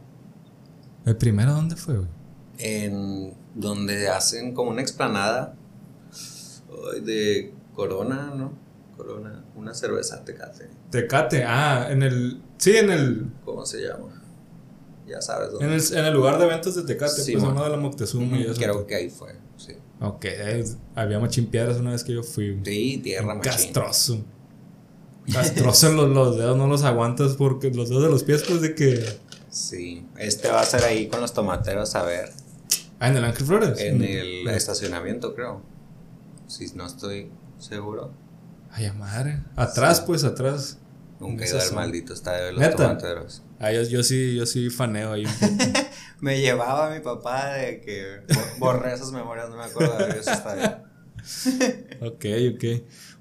[1.05, 2.07] ¿El primero dónde fue, güey?
[2.59, 5.55] En donde hacen como una explanada
[7.03, 8.53] de Corona, ¿no?
[8.95, 10.69] Corona, una cerveza Tecate.
[10.91, 12.41] Tecate, ah, en el.
[12.57, 13.31] Sí, en el.
[13.43, 14.10] ¿Cómo se llama?
[15.07, 15.65] Ya sabes dónde.
[15.65, 18.37] En el, en el lugar de eventos de Tecate, sí, pues uno de la Moctezuma
[18.37, 18.55] y eso.
[18.55, 19.73] Creo que ahí fue, sí.
[19.99, 20.25] Ok,
[20.95, 22.59] había machimpiedras una vez que yo fui.
[22.63, 23.51] Sí, tierra machín.
[23.51, 24.25] Castroso.
[25.31, 28.73] Castroso los, los dedos, no los aguantas porque los dedos de los pies, pues de
[28.73, 29.05] que.
[29.49, 32.31] Sí, este va a ser ahí con los tomateros, a ver.
[32.99, 33.79] Ah, en el Ángel Flores.
[33.79, 34.03] En mm.
[34.03, 35.61] el estacionamiento, creo.
[36.47, 37.29] Si no estoy
[37.59, 38.11] seguro.
[38.71, 39.41] Ay, madre.
[39.55, 40.77] Atrás, pues, atrás.
[41.21, 43.43] Nunca he ido al maldito estadio de los tomateros.
[43.59, 45.23] Ah, yo, sí, yo sí faneo ahí.
[46.19, 48.21] me llevaba mi papá de que
[48.57, 50.81] borré esas memorias, no me acuerdo de ese estadio.
[52.01, 52.63] ok, ok.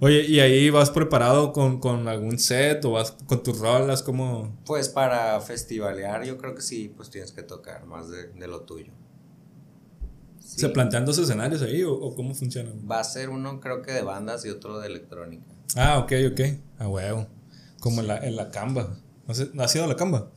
[0.01, 4.03] Oye, ¿y ahí vas preparado con, con, algún set o vas con tus rolas?
[4.03, 8.49] como Pues para festivalear yo creo que sí, pues tienes que tocar más de, de
[8.49, 8.95] lo tuyo.
[10.39, 12.71] ¿Se plantean dos escenarios ahí o, cómo funciona?
[12.91, 15.45] Va a ser uno creo que de bandas y otro de electrónica.
[15.77, 16.41] Ah, ok, ok.
[16.79, 17.40] Ah, huevo.
[17.81, 18.97] Como en la, en la Camba.
[19.27, 20.31] ¿No, has ido a la Camba?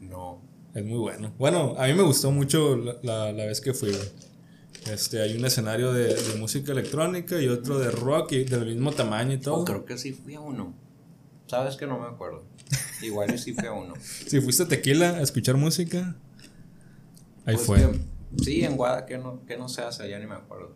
[0.00, 0.42] No.
[0.74, 1.32] Es muy bueno.
[1.38, 3.90] Bueno, a mí me gustó mucho la, la, vez que fui,
[4.90, 8.92] Este, hay un escenario de, de, música electrónica y otro de rock y del mismo
[8.92, 9.56] tamaño y todo.
[9.56, 10.74] Oh, creo que sí fui a uno.
[11.46, 12.44] Sabes que no me acuerdo.
[13.02, 13.94] Igual sí fui a uno.
[14.26, 16.16] si fuiste a Tequila a escuchar música,
[17.46, 18.00] ahí pues fue.
[18.42, 20.74] sí, en Guada, que no, que no se hace allá, ni me acuerdo.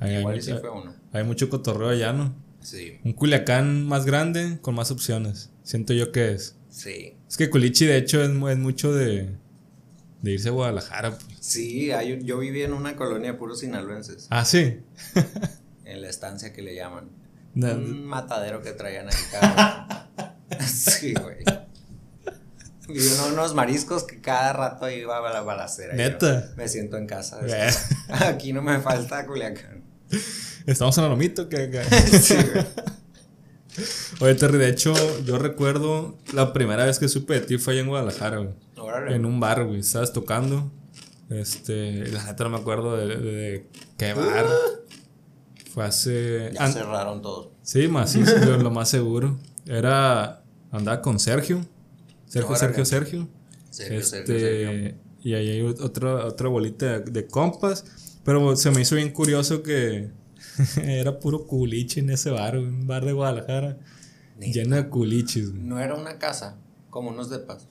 [0.00, 0.94] Igual sí fue a uno.
[1.12, 2.34] Hay mucho cotorreo allá, ¿no?
[2.60, 2.98] Sí.
[3.04, 5.51] Un Culiacán más grande con más opciones.
[5.62, 6.56] Siento yo que es.
[6.70, 7.16] Sí.
[7.28, 9.30] Es que Culichi, de hecho, es, es mucho de,
[10.22, 11.10] de irse a Guadalajara.
[11.12, 11.26] Pues.
[11.40, 14.26] Sí, hay, yo viví en una colonia de puros sinaloenses.
[14.30, 14.80] Ah, sí.
[15.84, 17.10] en la estancia que le llaman.
[17.54, 20.08] Un matadero que traían ahí cada
[20.66, 21.44] Sí, güey.
[22.88, 22.98] Y
[23.30, 25.94] unos mariscos que cada rato iba a la balacera.
[25.94, 26.52] Neta.
[26.56, 27.40] me siento en casa.
[28.08, 29.82] Aquí no me falta Culiacán.
[30.66, 31.84] Estamos en el lomito que.
[32.20, 32.66] sí, güey.
[34.20, 34.94] Oye, Terry, de hecho,
[35.24, 38.50] yo recuerdo la primera vez que supe de ti fue allá en Guadalajara, güey.
[39.08, 39.80] En un bar, güey.
[39.80, 40.70] Estabas tocando.
[41.30, 43.66] Este, la neta no me acuerdo de,
[43.96, 44.46] qué bar.
[45.72, 46.50] Fue hace.
[46.52, 47.48] Ya cerraron todos.
[47.62, 48.22] Sí, más sí,
[48.58, 49.38] lo más seguro.
[49.66, 50.42] Era.
[50.70, 51.64] Andaba con Sergio.
[52.26, 53.28] Sergio, Sergio, Sergio.
[53.70, 57.84] Sergio, este, Sergio, Y ahí hay otra, otra bolita de compas.
[58.24, 60.10] Pero se me hizo bien curioso que
[60.82, 63.78] era puro culiche en ese bar, un bar de Guadalajara.
[64.38, 65.52] Lleno de culiches.
[65.52, 66.56] No era una casa,
[66.90, 67.66] como unos depas.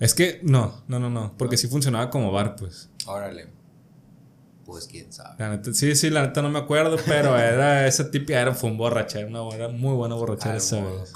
[0.00, 1.36] Es que no, no, no, no.
[1.36, 2.90] Porque sí funcionaba como bar, pues.
[3.06, 3.48] Órale.
[4.64, 5.36] Pues quién sabe.
[5.38, 8.70] La neta, sí, sí, la neta no me acuerdo, pero era esa típica, era, fue
[8.70, 11.12] un borrachera, una era muy buena borrachera esa vez.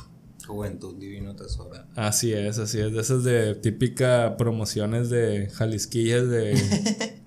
[0.47, 1.71] Juventud divino tesoro.
[1.95, 2.93] Así es, así es.
[2.93, 6.55] De esas de típica promociones de Jalisquillas de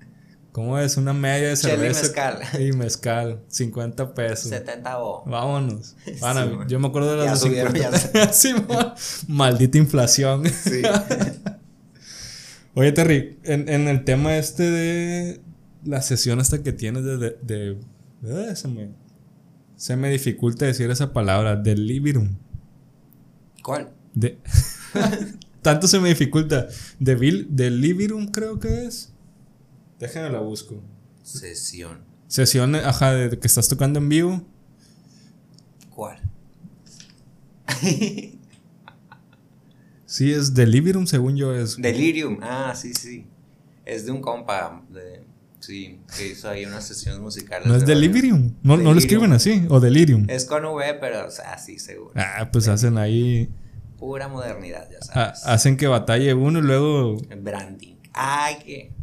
[0.52, 0.98] ¿Cómo es?
[0.98, 2.02] Una media de cerveza.
[2.02, 2.40] mezcal.
[2.60, 3.40] Y mezcal.
[3.48, 4.50] 50 pesos.
[4.50, 5.24] 70 o.
[5.26, 5.96] Vámonos.
[6.68, 8.54] yo me acuerdo de las ya sí,
[9.28, 10.44] maldita inflación.
[10.48, 10.82] Sí.
[12.74, 15.42] Oye, Terry, en, en, el tema este de
[15.84, 17.18] la sesión hasta que tienes de...
[17.18, 17.78] de,
[18.24, 18.92] eh, se, me,
[19.76, 21.56] se me dificulta decir esa palabra.
[21.56, 22.38] Delirium.
[23.64, 23.90] ¿Cuál?
[24.14, 24.38] De...
[25.62, 26.68] Tanto se me dificulta.
[27.00, 29.11] De, Delirium creo que es.
[30.02, 30.82] Déjame la busco.
[31.22, 32.00] Sesión.
[32.28, 34.42] Sesión, ajá, de que estás tocando en vivo.
[35.92, 36.20] ¿Cuál?
[40.08, 41.78] sí, es Delirium, según yo es.
[41.78, 43.28] Delirium, ah, sí, sí.
[43.86, 45.24] Es de un compa, de,
[45.60, 47.68] sí, que hizo ahí unas sesiones musicales.
[47.68, 48.56] ¿No es Delirium?
[48.64, 49.68] ¿No, ¿No lo escriben así?
[49.70, 50.26] ¿O Delirium?
[50.30, 52.14] Es con V, pero, o sea, sí, seguro.
[52.16, 53.54] Ah, pues hacen ahí...
[54.00, 55.46] Pura modernidad, ya ah, sabes.
[55.46, 57.18] hacen que batalle uno y luego...
[57.40, 57.98] Branding.
[58.14, 59.01] Ay, que...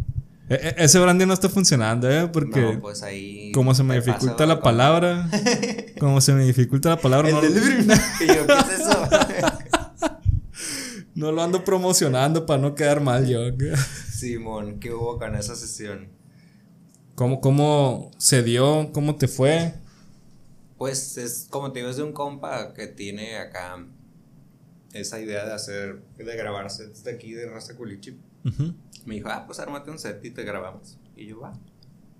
[0.48, 2.28] E, e, ese branding no está funcionando, ¿eh?
[2.28, 2.60] Porque.
[2.60, 3.52] No, pues ahí.
[3.52, 5.28] Como se me dificulta la palabra.
[6.00, 7.30] como se me dificulta la palabra.
[7.30, 7.40] no,
[11.14, 13.40] no lo ando promocionando para no quedar mal yo.
[14.10, 16.08] Simón, ¿qué hubo con esa sesión?
[17.14, 18.90] ¿Cómo, ¿Cómo se dio?
[18.92, 19.74] ¿Cómo te fue?
[20.78, 23.84] Pues es como te digo, es de un compa que tiene acá
[24.92, 28.18] esa idea de hacer, de grabarse desde aquí de Raza Culichi.
[29.08, 30.98] Me dijo, ah, pues ármate un set y te grabamos.
[31.16, 31.58] Y yo, va.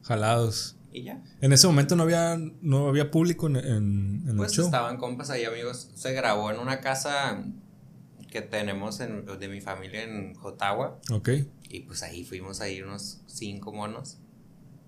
[0.00, 0.78] Jalados.
[0.90, 1.22] Y ya.
[1.42, 5.90] En ese momento no había, no había público en, en, pues estaban compas ahí, amigos.
[5.94, 7.44] Se grabó en una casa
[8.30, 10.98] que tenemos en, de mi familia en Jotagua.
[11.12, 11.28] Ok.
[11.68, 14.16] Y pues ahí fuimos ahí unos cinco monos.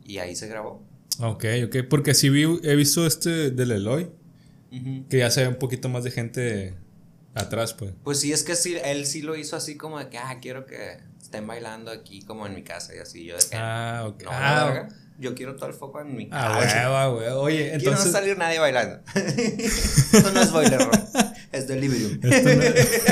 [0.03, 0.83] Y ahí se grabó.
[1.19, 1.77] Ok, ok.
[1.91, 4.11] Porque sí vi, he visto este del Eloy.
[5.11, 6.79] Que ya se ve un poquito más de gente
[7.35, 7.93] atrás, pues.
[8.03, 10.65] Pues sí, es que sí, él sí lo hizo así como de que, ah, quiero
[10.65, 13.25] que estén bailando aquí como en mi casa y así.
[13.25, 14.23] Yo de que, ah, ok.
[14.25, 16.87] No, ah, yo quiero todo el foco en mi casa.
[16.87, 17.33] Ah, güey, güey.
[17.37, 17.83] Oye, entonces.
[17.83, 19.01] Quiero no salir nadie bailando.
[19.15, 20.91] Esto no es boiler room.
[21.53, 22.19] Es delirium.
[22.21, 23.03] Esto no es.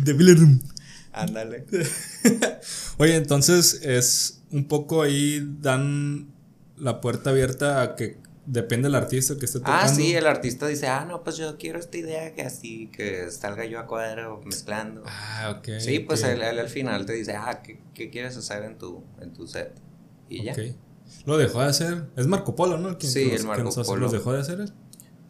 [0.04, 0.60] delirium.
[1.12, 1.66] Ándale.
[2.96, 6.32] Oye, entonces es un poco ahí dan
[6.76, 8.18] la puerta abierta a que
[8.50, 9.82] Depende del artista que esté tocando.
[9.82, 13.30] Ah, sí, el artista dice, ah, no, pues yo quiero esta idea que así, que
[13.30, 15.02] salga yo a cuadro mezclando.
[15.04, 15.78] Ah, ok.
[15.78, 19.34] Sí, pues él, al final te dice, ah, ¿qué, ¿qué, quieres hacer en tu, en
[19.34, 19.74] tu set?
[20.30, 20.56] Y ya.
[21.26, 22.06] ¿Lo dejó de hacer?
[22.16, 22.98] Es Marco Polo, ¿no?
[22.98, 24.06] sí, el Marco Polo.
[24.06, 24.72] ¿Lo dejó de hacer él?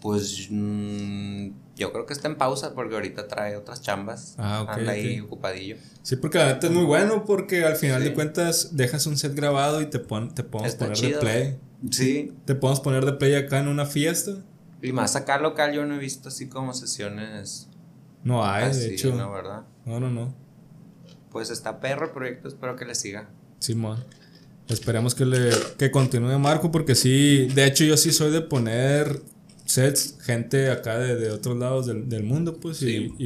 [0.01, 4.37] Pues mmm, yo creo que está en pausa porque ahorita trae otras chambas.
[4.39, 4.69] Ah, ok.
[4.69, 5.77] Anda ahí ocupadillo.
[6.03, 9.35] Sí, porque la neta es muy bueno porque al final de cuentas dejas un set
[9.35, 11.59] grabado y te, pon, te pones poner de play.
[11.91, 12.33] Sí.
[12.45, 14.33] Te podemos poner de play acá en una fiesta.
[14.83, 17.69] Y más acá local yo no he visto así como sesiones.
[18.25, 19.15] No hay, así, de hecho.
[19.15, 19.63] No, ¿verdad?
[19.85, 20.35] No, no, no.
[21.31, 23.29] Pues está perro el proyecto, espero que le siga.
[23.59, 24.03] Simón.
[24.69, 29.23] Esperemos que le que continúe Marco porque sí, de hecho yo sí soy de poner
[29.65, 33.13] sets, gente acá de, de otros lados del, del mundo, pues, Sí.
[33.19, 33.25] y,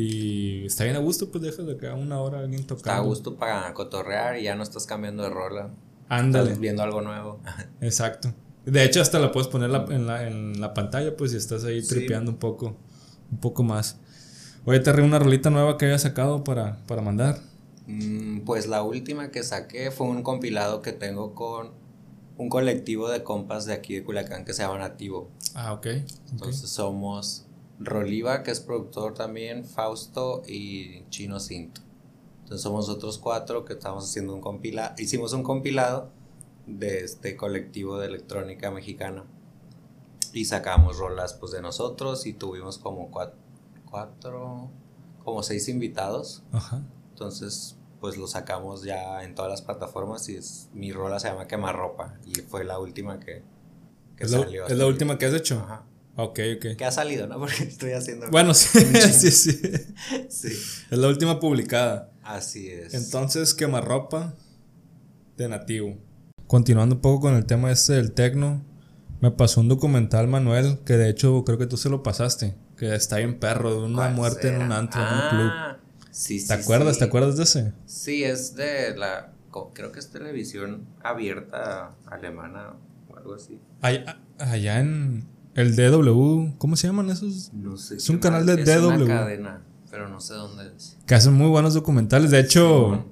[0.62, 2.90] y está bien a gusto, pues dejas de acá una hora alguien tocando.
[2.90, 5.70] Está a gusto para cotorrear y ya no estás cambiando de rola.
[6.16, 6.44] Ándale.
[6.46, 7.40] Estás viendo algo nuevo.
[7.80, 8.32] Exacto.
[8.66, 11.64] De hecho, hasta la puedes poner la- en, la, en la pantalla, pues, si estás
[11.64, 11.88] ahí Sí.
[11.88, 12.76] tripeando un poco,
[13.30, 13.96] un poco más.
[14.64, 17.38] Oye, te una rolita nueva que hayas sacado para, para mandar.
[17.86, 21.70] Mm, Pues la última que saqué fue un compilado que tengo con
[22.38, 25.30] un colectivo de compas de aquí de Culiacán que se llama Nativo.
[25.54, 25.86] Ah, ok.
[25.86, 26.10] ok.
[26.32, 27.46] Entonces somos
[27.80, 31.80] Roliva, que es productor también, Fausto y Chino Cinto.
[32.52, 34.94] Entonces somos otros cuatro que estamos haciendo un compilado.
[34.98, 36.10] Hicimos un compilado
[36.66, 39.24] de este colectivo de electrónica mexicana.
[40.34, 43.38] Y sacamos rolas pues de nosotros y tuvimos como cuatro,
[43.90, 44.68] cuatro
[45.24, 46.42] como seis invitados.
[46.52, 46.82] Ajá.
[47.12, 51.46] Entonces pues lo sacamos ya en todas las plataformas y es, mi rola se llama
[51.46, 53.42] Quemarropa y fue la última que,
[54.14, 54.66] que ¿Es la, salió.
[54.66, 55.58] es hasta la última que has hecho?
[55.58, 55.86] Ajá.
[56.16, 56.76] Ok, ok.
[56.76, 57.38] Que ha salido, ¿no?
[57.38, 58.28] Porque estoy haciendo.
[58.30, 59.52] Bueno, sí, sí, sí.
[60.28, 60.48] Sí.
[60.90, 62.11] Es la última publicada.
[62.22, 62.94] Así es.
[62.94, 64.34] Entonces, quemarropa
[65.36, 65.96] de nativo.
[66.46, 68.62] Continuando un poco con el tema este del tecno,
[69.20, 72.94] me pasó un documental, Manuel, que de hecho creo que tú se lo pasaste, que
[72.94, 75.50] está bien perro, de una ¿Cuál muerte en un antro, en un club.
[75.52, 75.76] Ah,
[76.12, 76.46] Sí, sí.
[76.48, 76.94] ¿Te acuerdas?
[76.94, 76.98] sí.
[76.98, 77.72] ¿Te acuerdas de ese?
[77.86, 79.32] Sí, es de la.
[79.74, 82.74] Creo que es televisión abierta alemana
[83.08, 83.58] o algo así.
[83.80, 87.50] Allá, allá en el DW, ¿cómo se llaman esos?
[87.54, 87.96] No sé.
[87.96, 89.04] Es un canal de es DW.
[89.04, 89.62] Una cadena,
[89.92, 90.96] pero no sé dónde es.
[91.06, 92.30] Que hacen muy buenos documentales.
[92.32, 93.04] De hecho,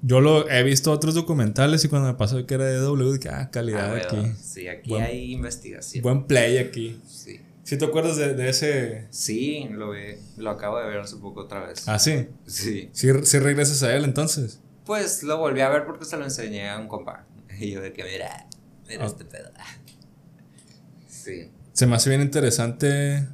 [0.00, 3.28] yo lo he visto otros documentales y cuando me pasó que era de DW, dije,
[3.28, 4.32] ah, calidad Ah, aquí.
[4.40, 6.02] Sí, aquí Buen- hay investigación.
[6.02, 7.00] Buen play aquí.
[7.06, 7.40] Sí.
[7.64, 9.06] ¿Sí te acuerdas de, de ese?
[9.10, 11.88] Sí, lo, ve, lo acabo de ver hace poco otra vez.
[11.88, 12.28] Ah, sí.
[12.46, 12.90] Sí.
[12.92, 14.60] Sí, sí regresas a él entonces.
[14.86, 17.26] Pues lo volví a ver porque se lo enseñé a un compa.
[17.58, 18.46] Y yo de que, mira,
[18.88, 19.06] mira Ah.
[19.06, 19.50] este pedo.
[21.08, 21.50] Sí.
[21.72, 23.26] Se me hace bien interesante.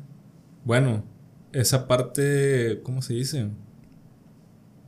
[0.65, 1.05] Bueno,
[1.53, 3.49] esa parte, ¿cómo se dice?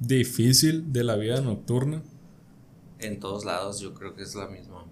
[0.01, 2.03] Difícil de la vida nocturna.
[2.99, 4.85] En todos lados yo creo que es la misma.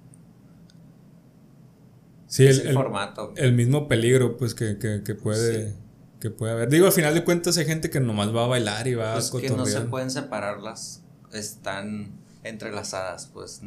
[2.27, 3.33] Sí, es el, el, formato.
[3.37, 5.71] el mismo peligro, pues, que, que, que puede.
[5.71, 5.77] Sí.
[6.21, 6.69] Que puede haber.
[6.69, 9.35] Digo, al final de cuentas hay gente que nomás va a bailar y va Pues
[9.35, 9.91] a que no se cotorrear.
[9.91, 11.03] pueden separarlas.
[11.33, 12.13] Están
[12.45, 13.63] entrelazadas, pues.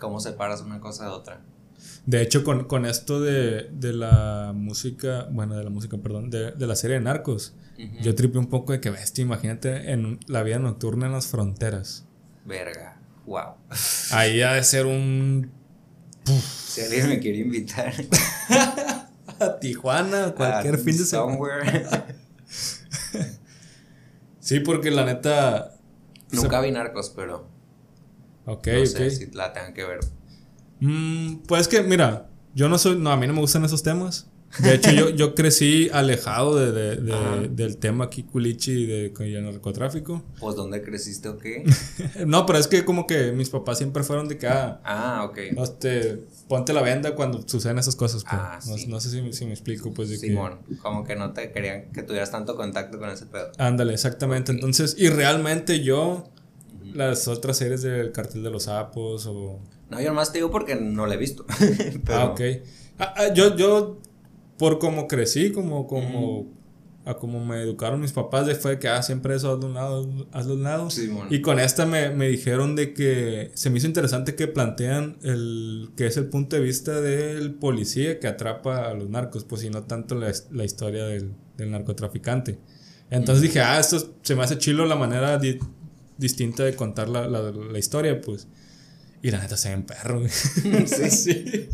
[0.00, 1.40] ¿Cómo separas una cosa de otra?
[2.06, 6.52] De hecho, con, con esto de, de la música, bueno, de la música, perdón, de,
[6.52, 7.54] de la serie de Narcos,
[8.02, 12.04] yo tripe un poco de que bestia, imagínate en la vida nocturna en las fronteras.
[12.44, 13.00] Verga.
[13.26, 13.54] Wow.
[14.12, 15.50] Ahí ha de ser un
[16.26, 17.92] Si alguien me quiere invitar.
[19.40, 21.32] a Tijuana, cualquier a fin de semana.
[21.32, 21.88] somewhere.
[24.40, 25.72] Sí, porque la neta.
[26.32, 27.48] Nunca vi narcos, pero.
[28.44, 28.86] Ok, no ok.
[28.86, 30.00] sé si la tengan que ver.
[30.80, 32.96] Mm, pues que, mira, yo no soy.
[32.96, 34.28] No, a mí no me gustan esos temas.
[34.60, 39.12] De hecho, yo, yo crecí alejado de, de- de- del tema aquí culichi y de
[39.12, 40.22] el narcotráfico.
[40.38, 41.64] Pues, ¿dónde creciste o qué?
[42.26, 45.38] No, pero es que como que mis papás siempre fueron de que, ah, Ah, ok.
[45.60, 48.22] este, ponte la venda cuando suceden esas cosas.
[48.22, 48.32] Pues.
[48.40, 48.86] Ah, no, sí.
[48.86, 52.04] no sé si, si me explico, pues de Simón, como que no te querían que
[52.04, 53.50] tuvieras tanto contacto con ese pedo.
[53.50, 53.60] que.
[53.60, 54.52] Ándale, exactamente.
[54.52, 54.58] Ok.
[54.58, 56.30] Entonces, y realmente yo,
[56.94, 59.60] las otras series del Cartel de los Sapos o.
[59.90, 61.44] No, yo nomás te digo porque no la he visto.
[62.04, 62.40] Pero, Ah, ok.
[62.98, 64.00] Ah, ah, yo, yo,
[64.58, 66.46] por como crecí, como, como,
[67.04, 69.74] a como me educaron mis papás, de fue que, ah, siempre eso, hazlo a un
[69.74, 70.90] lado, hazlo a un lado.
[70.90, 71.26] Simón.
[71.30, 75.90] Y con esta me, me dijeron de que se me hizo interesante que plantean el
[75.96, 79.70] que es el punto de vista del policía que atrapa a los narcos, pues y
[79.70, 82.58] no tanto la, la historia del, del narcotraficante.
[83.10, 85.58] Entonces dije, ah, esto se me hace chilo la manera di-
[86.18, 88.46] distinta de contar la, la, la historia, pues.
[89.22, 90.22] Y la neta se ve en perro.
[90.28, 91.10] Sí.
[91.10, 91.68] Sí.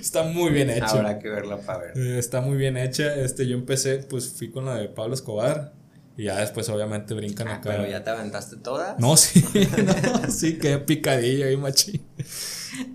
[0.00, 0.86] Está muy bien hecho.
[0.86, 1.98] Habrá que verla para ver.
[1.98, 3.14] Eh, Está muy bien hecha.
[3.16, 5.72] Este, yo empecé, pues fui con la de Pablo Escobar.
[6.16, 7.70] Y ya después, obviamente, brincan Ah, acá.
[7.70, 8.98] pero ya te aventaste todas.
[9.00, 9.42] No, sí,
[10.24, 12.02] no, sí, qué picadilla ahí, machín.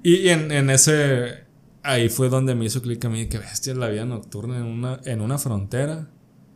[0.03, 1.43] Y en, en ese,
[1.83, 5.01] ahí fue donde me hizo clic a mí, que bestia la vida nocturna en una,
[5.03, 6.07] en una frontera.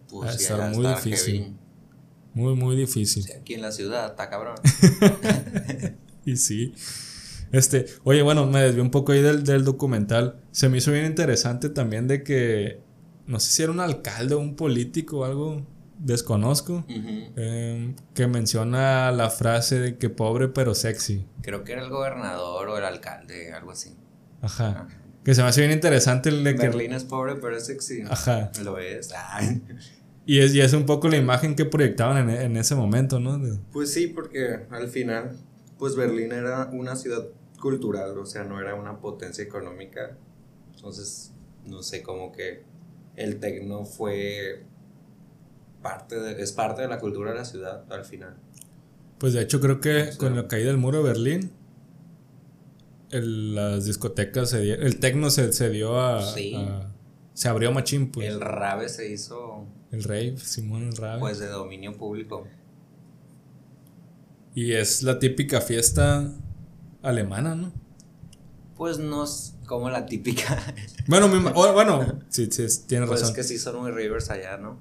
[0.08, 1.58] Pues Ah, está muy difícil.
[2.34, 3.24] Muy, muy difícil.
[3.24, 4.56] Sí, aquí en la ciudad está cabrón.
[6.24, 6.76] Y sí.
[7.52, 10.40] Este, oye, bueno, me desvié un poco ahí del, del documental.
[10.52, 12.80] Se me hizo bien interesante también de que,
[13.26, 15.66] no sé si era un alcalde o un político o algo,
[15.98, 21.26] desconozco, eh, que menciona la frase de que pobre pero sexy.
[21.42, 23.96] Creo que era el gobernador o el alcalde, algo así.
[24.42, 24.70] Ajá.
[24.70, 24.88] Ajá.
[25.24, 26.68] Que se me hace bien interesante el de que.
[26.68, 28.02] Berlín es pobre, pero es sexy.
[28.10, 28.52] Ajá.
[28.64, 29.14] Lo es.
[30.26, 33.40] Y es, y es un poco la imagen que proyectaban en, en ese momento, ¿no?
[33.72, 35.38] Pues sí, porque al final,
[35.80, 37.28] pues Berlín era una ciudad
[37.60, 40.18] cultural, o sea, no era una potencia económica.
[40.76, 41.32] Entonces,
[41.66, 42.64] no sé, como que
[43.16, 44.64] el tecno fue
[45.82, 48.36] parte de, es parte de la cultura de la ciudad al final.
[49.18, 51.52] Pues de hecho creo que con la caída del muro de Berlín,
[53.12, 56.22] las discotecas se el tecno se, se dio a,
[57.34, 58.28] se abrió machín pues.
[58.28, 61.20] El rave se hizo el rave, Simón el rave.
[61.20, 62.48] Pues de dominio público.
[64.56, 66.32] Y es la típica fiesta
[67.02, 67.72] alemana, ¿no?
[68.76, 70.58] Pues no es como la típica.
[71.08, 73.36] Bueno, bueno, sí, sí, tiene pues razón.
[73.36, 74.78] es que sí son muy rivers allá, ¿no?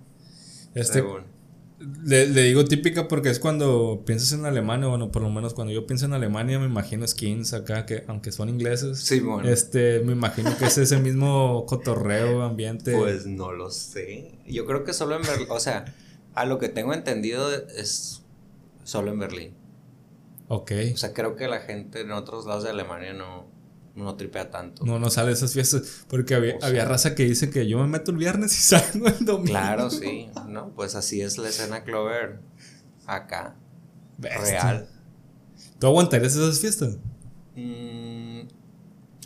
[0.75, 1.03] Este,
[1.81, 5.72] le, le, digo típica porque es cuando piensas en Alemania, bueno, por lo menos cuando
[5.72, 9.49] yo pienso en Alemania me imagino skins acá, que aunque son ingleses, sí, bueno.
[9.49, 12.97] este, me imagino que es ese mismo cotorreo, ambiente.
[12.97, 14.39] Pues no lo sé.
[14.47, 15.95] Yo creo que solo en Berlín, o sea,
[16.35, 18.22] a lo que tengo entendido es
[18.85, 19.55] solo en Berlín.
[20.49, 20.72] Ok.
[20.93, 23.47] O sea, creo que la gente en otros lados de Alemania no,
[24.01, 24.85] no tripea tanto.
[24.85, 26.05] No, no sale esas fiestas.
[26.09, 29.25] Porque había, había raza que dice que yo me meto el viernes y salgo el
[29.25, 29.51] domingo.
[29.51, 30.31] Claro, sí.
[30.49, 32.41] No, pues así es la escena Clover
[33.07, 33.57] acá.
[34.19, 34.89] Real.
[35.79, 36.99] ¿Tú aguantarías esas fiestas?
[37.57, 38.43] Mm,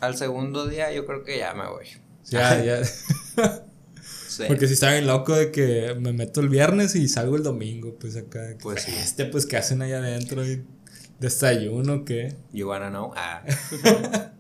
[0.01, 1.87] al segundo día yo creo que ya me voy.
[2.27, 2.81] Ya, ya.
[4.49, 7.97] Porque si está bien loco de que me meto el viernes y salgo el domingo,
[7.99, 8.57] pues acá.
[8.61, 8.93] Pues sí.
[8.93, 10.43] Este, pues, ¿qué hacen allá adentro?
[11.21, 12.35] ¿Desayuno qué?
[12.53, 13.13] You wanna know?
[13.17, 13.45] Ah.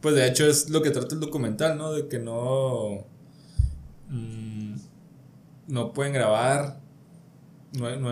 [0.00, 1.92] Pues de hecho es lo que trata el documental, ¿no?
[1.92, 3.06] De que no.
[4.08, 4.76] Mm,
[5.66, 6.80] no pueden grabar.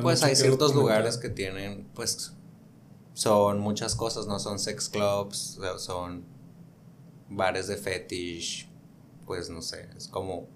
[0.02, 2.32] pues hay ciertos lugares que tienen, pues.
[3.14, 4.38] Son muchas cosas, ¿no?
[4.38, 6.24] Son sex clubs, son
[7.30, 8.68] bares de fetish.
[9.24, 10.48] Pues no sé, es como.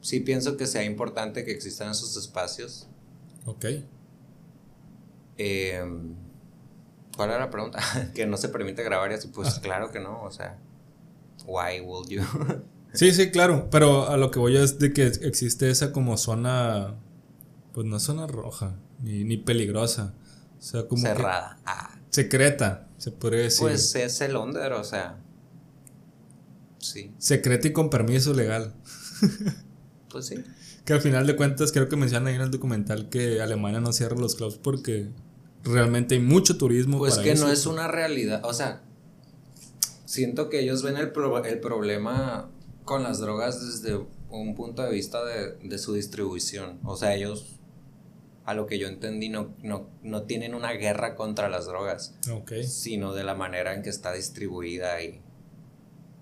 [0.00, 2.88] Sí pienso que sea importante que existan esos espacios.
[3.46, 3.66] Ok.
[5.38, 5.82] Eh,
[7.16, 7.78] ¿Cuál era la pregunta?
[8.14, 10.58] que no se permite grabar y así, pues claro que no, o sea,
[11.46, 12.22] why would you?
[12.92, 16.94] sí, sí, claro, pero a lo que voy es de que existe esa como zona,
[17.72, 20.14] pues no zona roja, ni, ni peligrosa,
[20.58, 21.02] o sea, como...
[21.02, 21.58] Cerrada.
[21.64, 21.90] Ah.
[22.10, 23.62] Secreta, se podría decir.
[23.62, 25.18] Pues es el under, o sea,
[26.78, 27.12] sí.
[27.18, 28.72] Secreta y con permiso legal.
[30.08, 30.36] pues sí.
[30.84, 33.92] Que al final de cuentas creo que mencionan ahí en el documental que Alemania no
[33.92, 35.10] cierra los clubs porque
[35.64, 36.98] realmente hay mucho turismo.
[36.98, 38.82] Pues que no es una realidad, o sea,
[40.04, 41.12] siento que ellos ven el,
[41.44, 42.50] el problema
[42.84, 43.98] con las drogas desde
[44.30, 46.78] un punto de vista de, de, su distribución.
[46.84, 47.56] O sea, ellos,
[48.44, 52.66] a lo que yo entendí, no, no, no tienen una guerra contra las drogas, okay.
[52.66, 55.20] sino de la manera en que está distribuida y...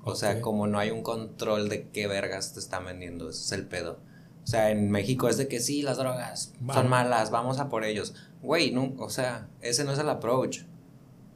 [0.05, 3.53] O sea, como no hay un control de qué vergas te están vendiendo, ese es
[3.53, 4.01] el pedo.
[4.45, 7.85] O sea, en México es de que sí, las drogas son malas, vamos a por
[7.85, 8.15] ellos.
[8.43, 10.63] Güey, no, o sea, ese no es el approach,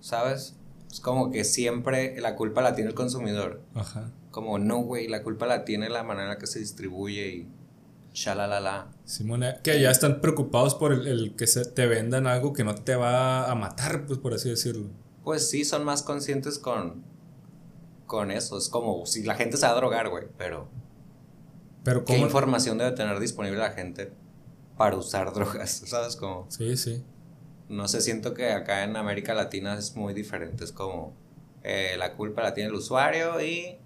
[0.01, 0.57] ¿sabes?
[0.91, 3.63] Es como que siempre la culpa la tiene el consumidor.
[3.75, 4.13] Ajá.
[4.31, 7.49] Como, no, güey, la culpa la tiene la manera en la que se distribuye y
[8.13, 8.89] shalalala.
[9.05, 12.97] Simone, que ya están preocupados por el, que se te vendan algo que no te
[12.97, 14.89] va a matar, pues por así decirlo.
[15.23, 17.05] Pues sí, son más conscientes con,
[18.07, 18.59] con eso.
[18.59, 20.69] Es como si la gente se va a drogar, güey, pero
[22.07, 24.13] ¿Qué información debe tener disponible la gente
[24.77, 25.83] para usar drogas?
[25.87, 26.47] ¿Sabes cómo?
[26.49, 27.03] Sí, sí.
[27.69, 30.65] No sé, siento que acá en América Latina es muy diferente.
[30.65, 31.15] Es como
[31.63, 33.77] eh, la culpa la tiene el usuario y.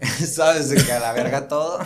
[0.00, 0.70] ¿Sabes?
[0.70, 1.78] De que a la verga todo.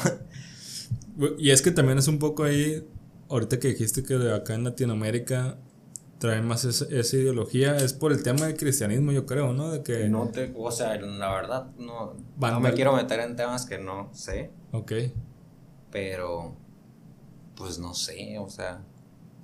[1.39, 2.87] y es que también es un poco ahí.
[3.28, 5.59] Ahorita que dijiste que de acá en Latinoamérica
[6.18, 9.70] traen más esa, ideología es por el tema del cristianismo, yo creo, ¿no?
[9.70, 13.66] De que no te, o sea, la verdad no, no me quiero meter en temas
[13.66, 14.51] que no sé.
[14.72, 14.93] Ok.
[15.91, 16.55] Pero
[17.57, 18.82] pues no sé, o sea,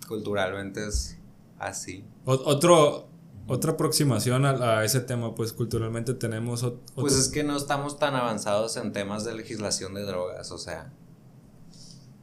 [0.06, 1.18] culturalmente es
[1.58, 2.04] así.
[2.24, 3.08] otro
[3.46, 6.64] otra aproximación a, ese tema, pues culturalmente tenemos
[6.94, 10.92] Pues es que no estamos tan avanzados en temas de legislación de drogas, o sea,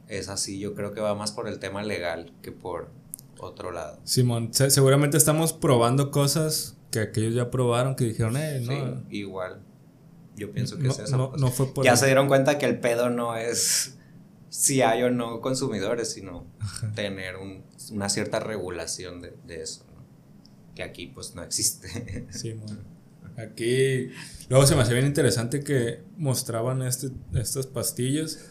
[0.08, 2.88] es así, yo creo que va más por el tema legal que por
[3.38, 3.98] otro lado.
[4.04, 8.72] Simón, seguramente estamos probando cosas que aquellos ya probaron, que dijeron, eh, no.
[8.72, 9.60] Sí, igual.
[10.36, 11.34] Yo pienso que es eso.
[11.36, 13.98] No, fue por ya se dieron cuenta que el pedo no es
[14.50, 16.44] si hay o no consumidores, sino
[16.94, 17.36] tener
[17.92, 20.04] una cierta regulación de, eso, ¿no?
[20.74, 22.26] Que aquí pues no existe.
[22.30, 22.84] Simón.
[23.36, 24.10] Aquí,
[24.50, 28.50] luego se me hacía bien interesante que mostraban este, estas pastillas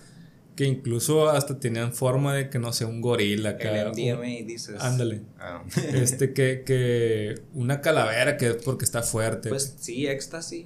[0.56, 3.52] que incluso hasta tenían forma de que no sé, un gorila.
[3.52, 4.76] El MDMA dices.
[4.82, 5.22] Ándale.
[5.38, 5.64] Ah.
[5.93, 9.47] este, que, que una calavera que es porque está fuerte.
[9.47, 10.66] Pues sí, éxtasis.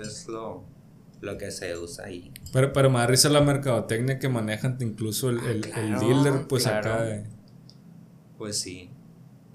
[0.00, 0.64] es lo,
[1.22, 2.32] lo que se usa ahí.
[2.52, 6.66] Pero, pero me da risa la mercadotecnia que manejan incluso el, el, el dealer, pues
[6.66, 7.02] acá.
[7.02, 7.24] De,
[8.36, 8.90] pues sí.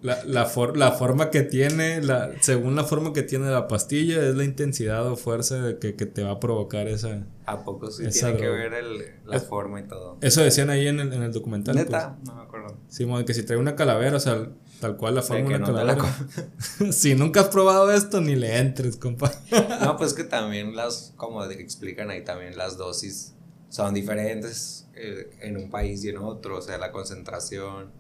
[0.02, 4.26] La, la, for, la, forma que tiene, la, según la forma que tiene la pastilla,
[4.26, 7.26] es la intensidad o fuerza de que, que te va a provocar esa.
[7.46, 10.20] ¿A poco sí tiene que ver el, la forma y todo?
[10.22, 11.76] Eso decían ahí en el, en el documental.
[11.76, 12.30] Neta, pues.
[12.30, 12.78] no me acuerdo.
[12.88, 14.48] Sí, que si trae una calavera, o sea,
[14.80, 16.28] tal cual la de una calavera.
[16.92, 19.32] si nunca has probado esto, ni le entres, compa.
[19.82, 23.34] no, pues que también las, como explican ahí, también las dosis
[23.70, 27.92] son diferentes eh, en un país y en otro, o sea, la concentración.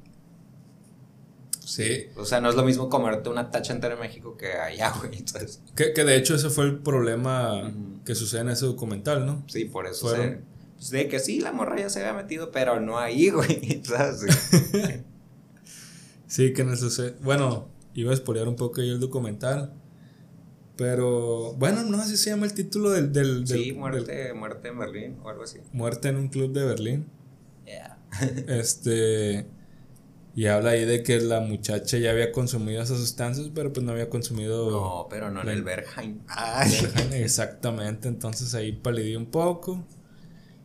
[1.66, 2.08] Sí.
[2.16, 5.18] O sea, no es lo mismo comerte una tacha entera en México que allá, güey.
[5.18, 5.62] Entonces...
[5.76, 7.74] Que, que, de hecho ese fue el problema
[8.06, 9.44] que sucede en ese documental, ¿no?
[9.48, 10.10] Sí, por eso.
[10.16, 10.40] Se,
[10.78, 13.82] pues de que sí, la morra ya se había metido, pero no ahí, güey.
[16.28, 17.16] Sí, que no sucede.
[17.22, 19.74] Bueno, iba a spoilear un poco ahí el documental.
[20.76, 23.12] Pero, bueno, no, así se llama el título del...
[23.12, 25.60] del, sí, muerte, muerte en Berlín o algo así.
[25.74, 27.08] Muerte en un club de Berlín.
[27.66, 27.98] Yeah.
[28.48, 29.48] este...
[30.36, 33.92] Y habla ahí de que la muchacha ya había consumido esas sustancias, pero pues no
[33.92, 34.70] había consumido.
[34.70, 36.22] No, pero no en el Berghain.
[37.12, 38.08] exactamente.
[38.08, 39.84] Entonces ahí palidí un poco.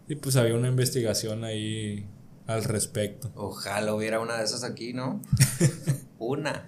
[0.09, 2.07] Y pues había una investigación ahí
[2.55, 3.31] al respecto.
[3.35, 5.21] Ojalá hubiera una de esas aquí, ¿no?
[6.19, 6.67] una.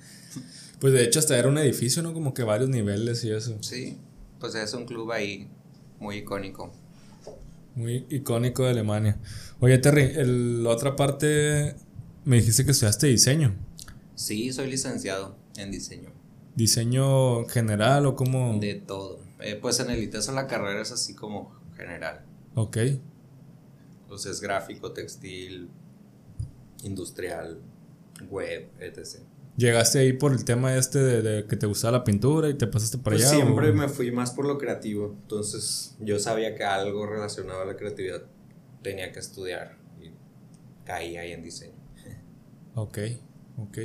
[0.81, 2.13] Pues de hecho hasta era un edificio, ¿no?
[2.13, 3.57] Como que varios niveles y eso.
[3.63, 3.99] Sí,
[4.39, 5.49] pues es un club ahí
[5.99, 6.73] muy icónico.
[7.75, 9.19] Muy icónico de Alemania.
[9.61, 10.13] Oye, Terry,
[10.63, 11.75] la otra parte
[12.25, 13.55] me dijiste que estudiaste diseño.
[14.15, 16.11] Sí, soy licenciado en diseño.
[16.55, 18.59] ¿Diseño general o como...?
[18.61, 19.19] De todo.
[19.41, 22.25] Eh, pues en el ITESO la carrera es así como general.
[22.55, 22.79] Ok.
[24.15, 25.69] Pues es gráfico, textil,
[26.85, 27.59] industrial,
[28.31, 29.23] web, etc.
[29.57, 32.99] ¿Llegaste ahí por el tema este de, que te gustaba la pintura y te pasaste
[32.99, 33.43] para pues allá?
[33.43, 35.17] Siempre me fui más por lo creativo.
[35.21, 38.23] Entonces yo sabía que algo relacionado a la creatividad
[38.83, 40.13] tenía que estudiar y
[40.85, 41.75] caí ahí en diseño.
[42.77, 42.99] Ok,
[43.59, 43.79] ok.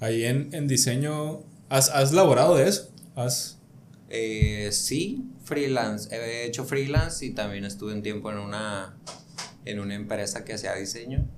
[0.00, 2.90] Ahí en, en diseño, ¿has, ¿has laborado de eso?
[3.14, 3.60] ¿Has...
[4.08, 6.12] Eh, sí, freelance.
[6.12, 8.96] He hecho freelance y también estuve un tiempo en una,
[9.66, 11.28] en una empresa que hacía diseño,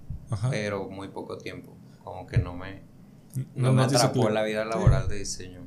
[0.51, 1.77] pero muy poco tiempo.
[2.05, 2.83] Como que no me,
[3.55, 5.67] no, me atrapó la vida laboral de diseño.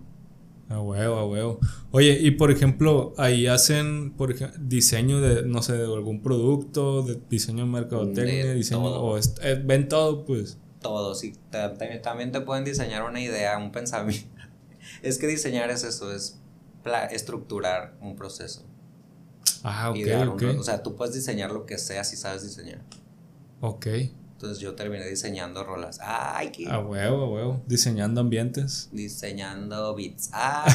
[0.70, 1.60] A huevo, a huevo.
[1.92, 7.04] Oye, y por ejemplo, ahí hacen por ejemplo, diseño de, no sé, de algún producto,
[7.04, 11.16] de diseño de mercadotecnia, diseño, o eh, ven todo, pues todo.
[11.16, 14.28] Sí, también te pueden diseñar una idea, un pensamiento.
[15.04, 16.40] Es que diseñar es eso, es
[17.12, 18.66] estructurar un proceso.
[19.64, 20.42] Ah, ok.
[20.60, 22.82] o sea, tú puedes diseñar lo que sea si sabes diseñar.
[23.62, 23.88] Ok.
[24.34, 26.00] Entonces yo terminé diseñando rolas.
[26.02, 26.68] ¡Ay, qué!
[26.68, 27.64] A huevo, a huevo.
[27.68, 28.90] Diseñando ambientes.
[28.92, 30.32] Diseñando beats.
[30.34, 30.66] ¡Ah!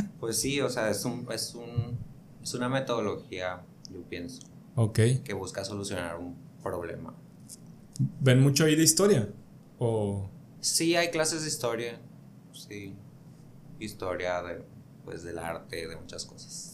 [0.20, 1.98] pues sí, o sea, es un, es un.
[2.42, 3.60] Es una metodología,
[3.92, 4.40] yo pienso.
[4.74, 5.00] Ok.
[5.22, 7.14] Que busca solucionar un problema.
[8.20, 9.28] ¿Ven mucho ahí de historia?
[9.78, 10.30] ¿O...?
[10.60, 12.00] Sí, hay clases de historia.
[12.52, 12.94] Sí.
[13.78, 14.62] Historia de,
[15.04, 16.65] pues, del arte, de muchas cosas.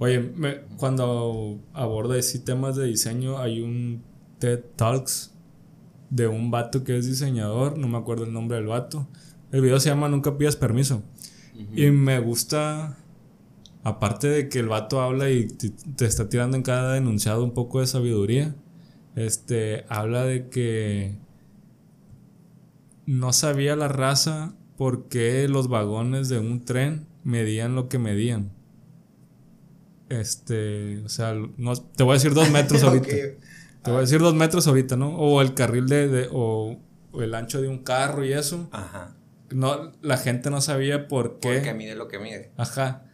[0.00, 0.32] Oye,
[0.76, 4.02] cuando aborda ese temas de diseño, hay un
[4.40, 5.32] TED Talks
[6.10, 9.06] de un vato que es diseñador, no me acuerdo el nombre del vato.
[9.52, 11.04] El video se llama Nunca pidas permiso.
[11.76, 12.98] Y me gusta,
[13.84, 17.78] aparte de que el vato habla y te está tirando en cada denunciado un poco
[17.78, 18.56] de sabiduría
[19.16, 21.16] este, habla de que
[23.06, 28.52] no sabía la raza por qué los vagones de un tren medían lo que medían.
[30.10, 33.06] Este, o sea, no, te voy a decir dos metros ahorita.
[33.06, 35.16] Te voy a decir dos metros ahorita, ¿no?
[35.16, 36.78] O el carril de, o,
[37.14, 38.68] el ancho de un carro y eso.
[38.72, 39.16] Ajá.
[39.50, 41.54] No, la gente no sabía por qué.
[41.54, 42.52] Porque mide lo que mide.
[42.56, 43.04] Ajá.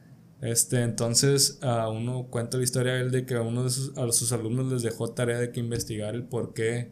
[0.40, 3.96] Este, entonces, a uno cuenta la historia de él de que a uno de sus,
[3.96, 6.90] a sus alumnos les dejó tarea de que investigar el por qué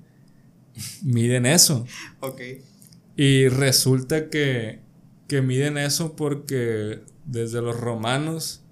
[1.03, 1.87] miden eso.
[2.21, 2.41] Ok.
[3.17, 4.81] Y resulta que,
[5.29, 8.64] que miden eso porque desde los romanos,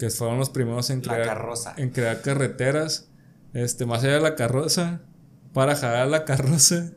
[0.00, 1.46] que fueron los primeros en crear,
[1.76, 3.10] en crear carreteras,
[3.52, 5.02] este, más allá de la carroza,
[5.52, 6.92] para jalar la carroza,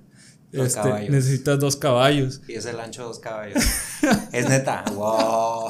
[0.54, 2.42] este, necesitas dos caballos.
[2.48, 3.62] Y es el ancho de dos caballos.
[4.32, 4.86] es neta.
[4.94, 5.70] Wow.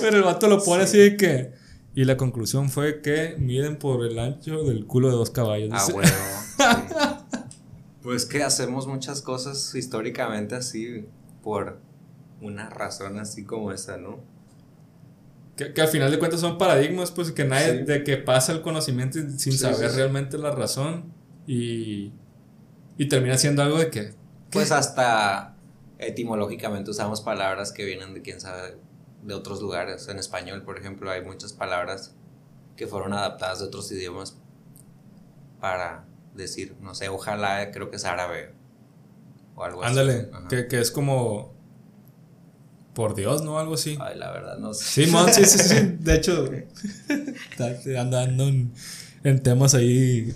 [0.00, 1.52] Pero el vato lo pone así de que.
[1.96, 5.70] Y la conclusión fue que miden por el ancho del culo de dos caballos.
[5.72, 6.12] Ah, bueno.
[8.02, 11.06] Pues que hacemos muchas cosas históricamente así
[11.42, 11.80] por
[12.40, 14.20] una razón así como esa, ¿no?
[15.56, 19.18] Que, al final de cuentas son paradigmas, pues que nadie, de que pasa el conocimiento
[19.38, 21.14] sin saber realmente la razón
[21.46, 22.12] y,
[22.98, 24.14] y termina siendo algo de que...
[24.50, 25.56] Pues hasta
[25.98, 28.76] etimológicamente usamos palabras que vienen de quién sabe
[29.22, 30.08] de otros lugares.
[30.08, 32.14] En español, por ejemplo, hay muchas palabras
[32.76, 34.36] que fueron adaptadas de otros idiomas
[35.60, 36.04] para
[36.34, 38.52] decir, no sé, ojalá creo que es árabe
[39.54, 41.55] o algo Ándale, que, que, es como
[42.96, 43.58] por Dios, ¿no?
[43.58, 43.98] Algo así.
[44.00, 45.04] Ay, la verdad, no sé.
[45.04, 45.96] Sí, sí, sí, sí.
[46.00, 46.48] De hecho,
[47.98, 48.72] andando en,
[49.22, 50.32] en temas ahí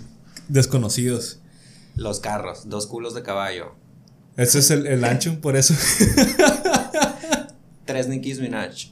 [0.47, 1.39] desconocidos.
[1.95, 3.73] Los carros, dos culos de caballo.
[4.37, 5.73] Ese es el, el ancho, por eso.
[7.85, 8.91] Tres Nicki Minaj.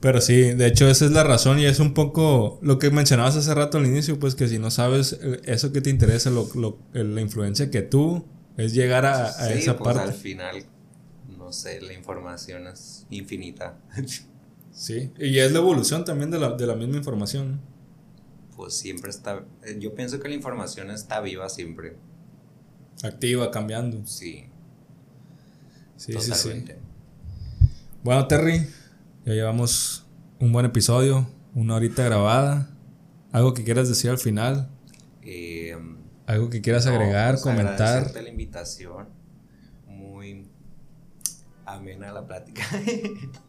[0.00, 3.36] Pero sí, de hecho esa es la razón y es un poco lo que mencionabas
[3.36, 6.48] hace rato al inicio, pues que si no sabes eh, eso que te interesa, lo,
[6.54, 8.24] lo, la influencia que tú
[8.60, 10.10] es llegar a, a esa pues parte.
[10.10, 10.64] Al final,
[11.38, 13.78] no sé, la información es infinita.
[14.72, 17.60] sí, y es la evolución también de la, de la misma información.
[18.56, 21.96] Pues siempre está, eh, yo pienso que la información está viva siempre.
[23.02, 24.04] Activa, cambiando.
[24.06, 24.46] Sí.
[25.96, 26.64] Sí, sí, sí.
[28.02, 28.66] Bueno, Terry,
[29.24, 30.06] ya llevamos
[30.38, 32.70] un buen episodio, una horita grabada.
[33.32, 34.70] ¿Algo que quieras decir al final?
[35.22, 35.76] Eh,
[36.30, 38.08] ¿Algo que quieras agregar, pues comentar?
[38.14, 39.08] la invitación.
[39.88, 40.48] Muy
[41.66, 42.62] amena la plática.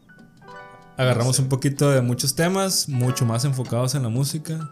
[0.96, 4.68] Agarramos un poquito de muchos temas, mucho más enfocados en la música.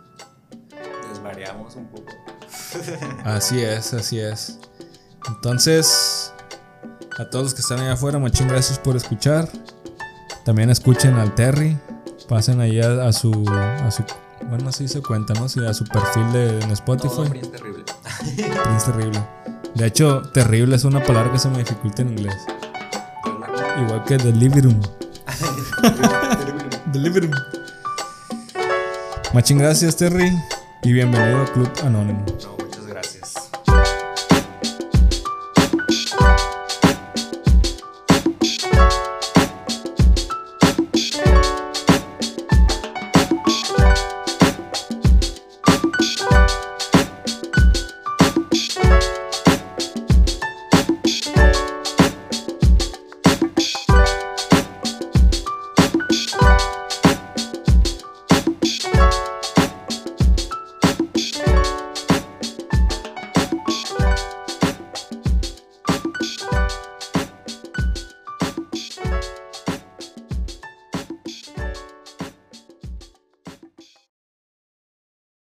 [1.09, 2.13] Desvariamos un poco.
[3.25, 4.59] así es, así es.
[5.29, 6.35] Entonces,
[7.17, 9.49] a todos los que están allá afuera, muchas gracias por escuchar.
[10.45, 11.79] También escuchen al Terry.
[12.29, 14.03] Pasen ahí a, su, a su.
[14.51, 15.49] Bueno, así se cuenta, ¿no?
[15.49, 17.29] Sí, a su perfil de, en Spotify.
[17.29, 17.85] Prince Terrible.
[18.65, 19.27] Prince Terrible.
[19.77, 22.35] De hecho, terrible es una palabra que se me dificulta en inglés.
[23.81, 24.81] Igual que Deliverium.
[26.93, 27.33] Deliverium.
[29.33, 30.37] Muchas gracias, Terry.
[30.83, 32.25] Y bienvenido al Club Anónimo.